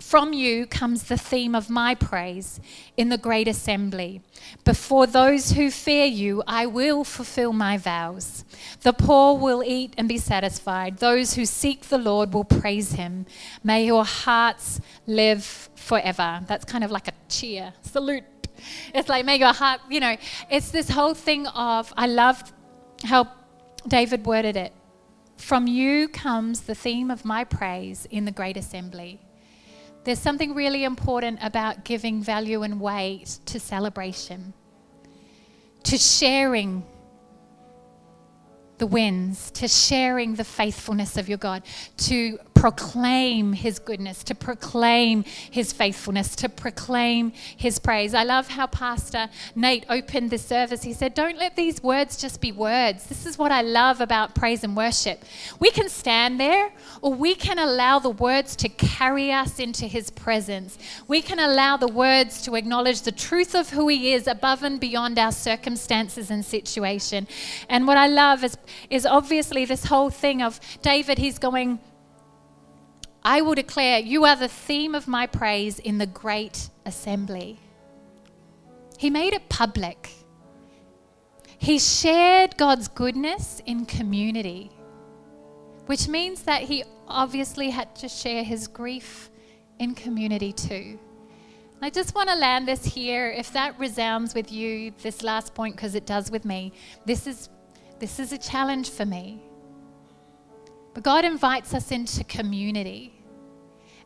From 0.00 0.32
you 0.32 0.66
comes 0.66 1.04
the 1.04 1.16
theme 1.16 1.54
of 1.54 1.70
my 1.70 1.94
praise 1.94 2.60
in 2.96 3.08
the 3.08 3.18
great 3.18 3.48
assembly. 3.48 4.22
Before 4.64 5.06
those 5.06 5.52
who 5.52 5.70
fear 5.70 6.06
you, 6.06 6.42
I 6.46 6.66
will 6.66 7.04
fulfill 7.04 7.52
my 7.52 7.78
vows. 7.78 8.44
The 8.80 8.92
poor 8.92 9.38
will 9.38 9.62
eat 9.64 9.94
and 9.96 10.08
be 10.08 10.18
satisfied. 10.18 10.98
Those 10.98 11.34
who 11.34 11.46
seek 11.46 11.82
the 11.82 11.98
Lord 11.98 12.34
will 12.34 12.44
praise 12.44 12.92
him. 12.92 13.26
May 13.62 13.86
your 13.86 14.04
hearts 14.04 14.80
live 15.06 15.70
forever. 15.76 16.40
That's 16.46 16.64
kind 16.64 16.84
of 16.84 16.90
like 16.90 17.08
a 17.08 17.12
cheer, 17.28 17.74
salute. 17.82 18.24
It's 18.94 19.08
like, 19.08 19.24
may 19.24 19.36
your 19.36 19.52
heart, 19.52 19.80
you 19.90 20.00
know, 20.00 20.16
it's 20.50 20.70
this 20.70 20.88
whole 20.88 21.14
thing 21.14 21.46
of, 21.48 21.92
I 21.96 22.06
love 22.06 22.52
how 23.04 23.28
David 23.86 24.26
worded 24.26 24.56
it. 24.56 24.72
From 25.36 25.66
you 25.66 26.08
comes 26.08 26.62
the 26.62 26.74
theme 26.74 27.10
of 27.10 27.24
my 27.24 27.44
praise 27.44 28.06
in 28.10 28.24
the 28.24 28.30
great 28.30 28.56
assembly. 28.56 29.20
There's 30.04 30.18
something 30.18 30.54
really 30.54 30.84
important 30.84 31.38
about 31.42 31.84
giving 31.84 32.22
value 32.22 32.62
and 32.62 32.80
weight 32.80 33.38
to 33.46 33.60
celebration, 33.60 34.52
to 35.84 35.98
sharing 35.98 36.84
the 38.78 38.86
wins, 38.86 39.50
to 39.52 39.68
sharing 39.68 40.34
the 40.34 40.44
faithfulness 40.44 41.16
of 41.16 41.28
your 41.28 41.38
God, 41.38 41.62
to 41.98 42.38
proclaim 42.62 43.54
his 43.54 43.80
goodness, 43.80 44.22
to 44.22 44.36
proclaim 44.36 45.24
his 45.50 45.72
faithfulness, 45.72 46.36
to 46.36 46.48
proclaim 46.48 47.32
his 47.56 47.80
praise. 47.80 48.14
I 48.14 48.22
love 48.22 48.46
how 48.46 48.68
Pastor 48.68 49.28
Nate 49.56 49.84
opened 49.88 50.30
the 50.30 50.38
service. 50.38 50.84
He 50.84 50.92
said, 50.92 51.12
Don't 51.12 51.38
let 51.38 51.56
these 51.56 51.82
words 51.82 52.16
just 52.16 52.40
be 52.40 52.52
words. 52.52 53.06
This 53.06 53.26
is 53.26 53.36
what 53.36 53.50
I 53.50 53.62
love 53.62 54.00
about 54.00 54.36
praise 54.36 54.62
and 54.62 54.76
worship. 54.76 55.24
We 55.58 55.72
can 55.72 55.88
stand 55.88 56.38
there, 56.38 56.70
or 57.00 57.12
we 57.12 57.34
can 57.34 57.58
allow 57.58 57.98
the 57.98 58.10
words 58.10 58.54
to 58.54 58.68
carry 58.68 59.32
us 59.32 59.58
into 59.58 59.86
his 59.86 60.10
presence. 60.10 60.78
We 61.08 61.20
can 61.20 61.40
allow 61.40 61.76
the 61.78 61.88
words 61.88 62.42
to 62.42 62.54
acknowledge 62.54 63.02
the 63.02 63.10
truth 63.10 63.56
of 63.56 63.70
who 63.70 63.88
he 63.88 64.12
is 64.12 64.28
above 64.28 64.62
and 64.62 64.78
beyond 64.78 65.18
our 65.18 65.32
circumstances 65.32 66.30
and 66.30 66.44
situation. 66.44 67.26
And 67.68 67.88
what 67.88 67.98
I 67.98 68.06
love 68.06 68.44
is, 68.44 68.56
is 68.88 69.04
obviously 69.04 69.64
this 69.64 69.86
whole 69.86 70.10
thing 70.10 70.42
of 70.42 70.60
David, 70.80 71.18
he's 71.18 71.40
going, 71.40 71.80
I 73.24 73.40
will 73.40 73.54
declare, 73.54 73.98
You 73.98 74.24
are 74.24 74.36
the 74.36 74.48
theme 74.48 74.94
of 74.94 75.06
my 75.06 75.26
praise 75.26 75.78
in 75.78 75.98
the 75.98 76.06
great 76.06 76.70
assembly. 76.84 77.60
He 78.98 79.10
made 79.10 79.32
it 79.32 79.48
public. 79.48 80.10
He 81.58 81.78
shared 81.78 82.56
God's 82.56 82.88
goodness 82.88 83.62
in 83.66 83.86
community, 83.86 84.72
which 85.86 86.08
means 86.08 86.42
that 86.42 86.62
he 86.62 86.84
obviously 87.06 87.70
had 87.70 87.94
to 87.96 88.08
share 88.08 88.42
his 88.42 88.66
grief 88.66 89.30
in 89.78 89.94
community 89.94 90.52
too. 90.52 90.98
I 91.80 91.90
just 91.90 92.14
want 92.14 92.28
to 92.28 92.36
land 92.36 92.68
this 92.68 92.84
here. 92.84 93.28
If 93.30 93.52
that 93.52 93.78
resounds 93.78 94.34
with 94.34 94.52
you, 94.52 94.92
this 95.02 95.22
last 95.22 95.52
point, 95.52 95.74
because 95.74 95.96
it 95.96 96.06
does 96.06 96.30
with 96.30 96.44
me, 96.44 96.72
this 97.06 97.26
is, 97.26 97.48
this 97.98 98.20
is 98.20 98.32
a 98.32 98.38
challenge 98.38 98.90
for 98.90 99.04
me. 99.04 99.42
But 100.94 101.02
God 101.02 101.24
invites 101.24 101.74
us 101.74 101.90
into 101.90 102.24
community. 102.24 103.12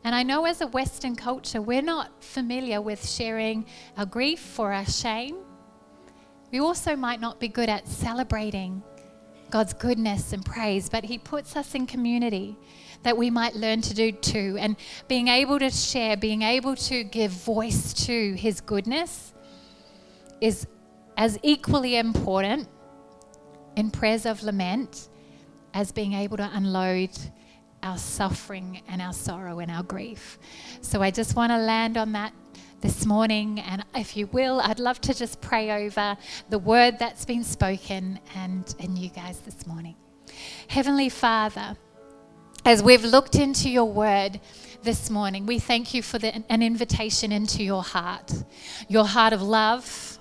And 0.05 0.14
I 0.14 0.22
know 0.22 0.45
as 0.45 0.61
a 0.61 0.68
Western 0.68 1.16
culture, 1.16 1.61
we're 1.61 1.82
not 1.82 2.22
familiar 2.22 2.80
with 2.80 3.09
sharing 3.09 3.66
our 3.97 4.07
grief 4.07 4.59
or 4.59 4.72
our 4.72 4.87
shame. 4.87 5.37
We 6.53 6.61
also 6.61 6.95
might 6.95 7.20
not 7.20 7.41
be 7.41 7.49
good 7.49 7.68
at 7.68 7.89
celebrating 7.89 8.82
God's 9.51 9.74
goodness 9.74 10.32
and 10.32 10.45
praise, 10.45 10.89
but 10.89 11.05
He 11.05 11.18
puts 11.18 11.57
us 11.57 11.74
in 11.74 11.87
community 11.87 12.57
that 13.03 13.16
we 13.16 13.30
might 13.30 13.55
learn 13.55 13.80
to 13.82 13.95
do 13.95 14.12
too. 14.12 14.57
And 14.59 14.76
being 15.09 15.28
able 15.28 15.59
to 15.59 15.70
share, 15.70 16.16
being 16.16 16.43
able 16.43 16.76
to 16.76 17.03
give 17.03 17.32
voice 17.32 17.93
to 18.07 18.34
His 18.34 18.61
goodness 18.61 19.32
is 20.41 20.66
as 21.16 21.39
equally 21.43 21.97
important 21.97 22.68
in 23.76 23.91
prayers 23.91 24.26
of 24.26 24.43
lament 24.43 25.09
as 25.77 25.93
being 25.93 26.14
able 26.14 26.39
to 26.39 26.51
unload 26.55 27.11
our 27.83 27.99
suffering 27.99 28.81
and 28.89 29.03
our 29.03 29.12
sorrow 29.12 29.59
and 29.59 29.70
our 29.70 29.83
grief. 29.83 30.39
So 30.81 31.03
I 31.03 31.11
just 31.11 31.37
want 31.37 31.53
to 31.53 31.59
land 31.59 31.99
on 31.99 32.12
that 32.12 32.33
this 32.81 33.05
morning. 33.05 33.61
And 33.61 33.85
if 33.95 34.16
you 34.16 34.27
will, 34.29 34.59
I'd 34.62 34.81
love 34.81 35.03
to 35.03 35.12
just 35.12 35.43
pray 35.43 35.87
over 35.87 36.16
the 36.49 36.59
word 36.59 36.99
that's 36.99 37.27
been 37.27 37.45
spoken 37.45 38.18
and, 38.35 38.74
and 38.81 38.97
you 38.97 39.11
guys 39.11 39.41
this 39.41 39.66
morning. 39.66 39.97
Heavenly 40.68 41.11
Father, 41.11 41.77
as 42.64 42.83
we've 42.83 43.05
looked 43.05 43.35
into 43.35 43.68
your 43.68 43.85
word 43.85 44.41
this 44.83 45.11
morning, 45.11 45.45
we 45.45 45.59
thank 45.59 45.93
you 45.93 46.01
for 46.01 46.18
the, 46.18 46.43
an 46.51 46.62
invitation 46.62 47.33
into 47.33 47.62
your 47.62 47.83
heart, 47.83 48.33
your 48.89 49.05
heart 49.05 49.35
of 49.35 49.43
love 49.43 50.16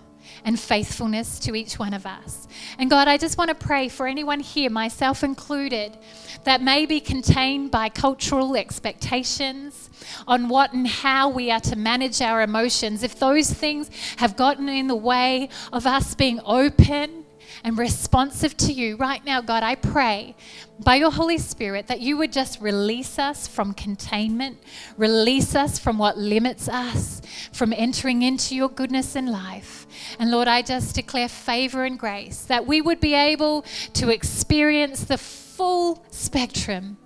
and 0.46 0.60
faithfulness 0.60 1.39
to 1.39 1.56
each 1.56 1.78
one 1.78 1.93
of 1.93 2.06
us. 2.06 2.48
And 2.78 2.89
God, 2.89 3.08
I 3.08 3.18
just 3.18 3.38
want 3.38 3.50
to 3.50 3.56
pray 3.56 3.89
for 3.89 4.08
anyone 4.08 4.39
here, 4.39 4.70
myself 4.70 5.24
included, 5.24 5.98
that 6.43 6.62
may 6.62 6.86
be 6.86 7.00
contained 7.00 7.72
by 7.72 7.89
cultural 7.89 8.56
expectations 8.56 9.89
on 10.28 10.48
what 10.48 10.72
and 10.72 10.88
how 10.88 11.30
we 11.30 11.50
are 11.50 11.60
to 11.62 11.76
manage 11.76 12.22
our 12.22 12.43
emotions. 12.43 13.02
If 13.02 13.20
those 13.20 13.52
things 13.52 13.89
have 14.18 14.38
gotten 14.38 14.70
in 14.70 14.88
the 14.88 14.96
way 14.96 15.50
of 15.74 15.88
us 15.88 16.14
being 16.14 16.39
open, 16.46 17.24
and 17.66 17.80
responsive 17.80 18.55
to 18.55 18.72
you 18.72 18.95
right 18.95 19.26
now, 19.26 19.41
God, 19.41 19.63
I 19.63 19.74
pray 19.74 20.36
by 20.80 20.97
your 20.97 21.09
Holy 21.09 21.39
Spirit 21.39 21.88
that 21.88 21.99
you 21.99 22.16
would 22.16 22.32
just 22.32 22.61
release 22.61 23.18
us 23.18 23.47
from 23.47 23.74
containment, 23.74 24.59
release 24.97 25.55
us 25.55 25.80
from 25.80 25.97
what 25.97 26.16
limits 26.16 26.70
us 26.70 27.24
from 27.51 27.74
entering 27.74 28.22
into 28.22 28.55
your 28.55 28.70
goodness 28.70 29.16
in 29.16 29.26
life. 29.26 29.88
And 30.20 30.30
Lord, 30.30 30.47
I 30.47 30.61
just 30.61 30.93
declare 30.93 31.28
favor 31.28 31.84
and 31.86 31.97
grace 31.97 32.43
that 32.45 32.68
we 32.68 32.82
would 32.82 32.99
be 32.99 33.16
able 33.16 33.63
to 33.93 34.09
experience 34.09 35.03
the 35.05 35.18
full 35.18 36.05
spectrum 36.11 36.99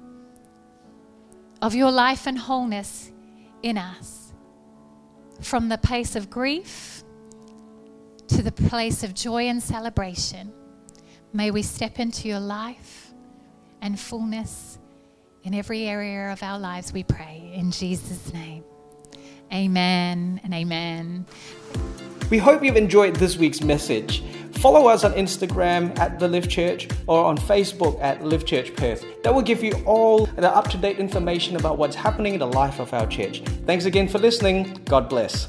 of 1.62 1.74
your 1.74 1.90
life 1.90 2.28
and 2.28 2.38
wholeness 2.38 3.14
in 3.64 3.78
us. 3.78 4.34
From 5.40 5.70
the 5.70 5.78
place 5.78 6.18
of 6.18 6.30
grief 6.30 6.99
to 8.30 8.42
the 8.42 8.52
place 8.52 9.04
of 9.04 9.14
joy 9.14 9.44
and 9.48 9.62
celebration. 9.62 10.52
May 11.34 11.52
we 11.52 11.62
step 11.62 12.00
into 12.00 12.28
your 12.28 12.40
life 12.40 13.12
and 13.82 14.00
fullness 14.00 14.80
in 15.44 15.54
every 15.54 15.86
area 15.88 16.32
of 16.32 16.44
our 16.44 16.60
lives, 16.60 16.92
we 16.92 17.04
pray. 17.04 17.52
In 17.54 17.72
Jesus' 17.72 18.34
name. 18.34 18.64
Amen 19.52 20.40
and 20.44 20.54
amen. 20.54 21.26
We 22.30 22.38
hope 22.38 22.64
you've 22.64 22.76
enjoyed 22.76 23.16
this 23.16 23.38
week's 23.38 23.62
message. 23.62 24.24
Follow 24.60 24.88
us 24.88 25.04
on 25.04 25.14
Instagram 25.14 25.98
at 25.98 26.20
The 26.20 26.28
Live 26.28 26.50
Church 26.50 26.88
or 27.08 27.24
on 27.24 27.38
Facebook 27.38 28.00
at 28.02 28.24
Live 28.24 28.46
Church 28.46 28.76
Perth. 28.76 29.06
That 29.24 29.34
will 29.34 29.42
give 29.42 29.64
you 29.64 29.72
all 29.86 30.26
the 30.26 30.50
up 30.50 30.70
to 30.72 30.78
date 30.78 31.00
information 31.00 31.56
about 31.56 31.78
what's 31.78 31.96
happening 31.96 32.34
in 32.34 32.40
the 32.40 32.48
life 32.48 32.80
of 32.80 32.94
our 32.94 33.08
church. 33.08 33.42
Thanks 33.66 33.86
again 33.86 34.08
for 34.08 34.20
listening. 34.20 34.80
God 34.86 35.10
bless. 35.10 35.48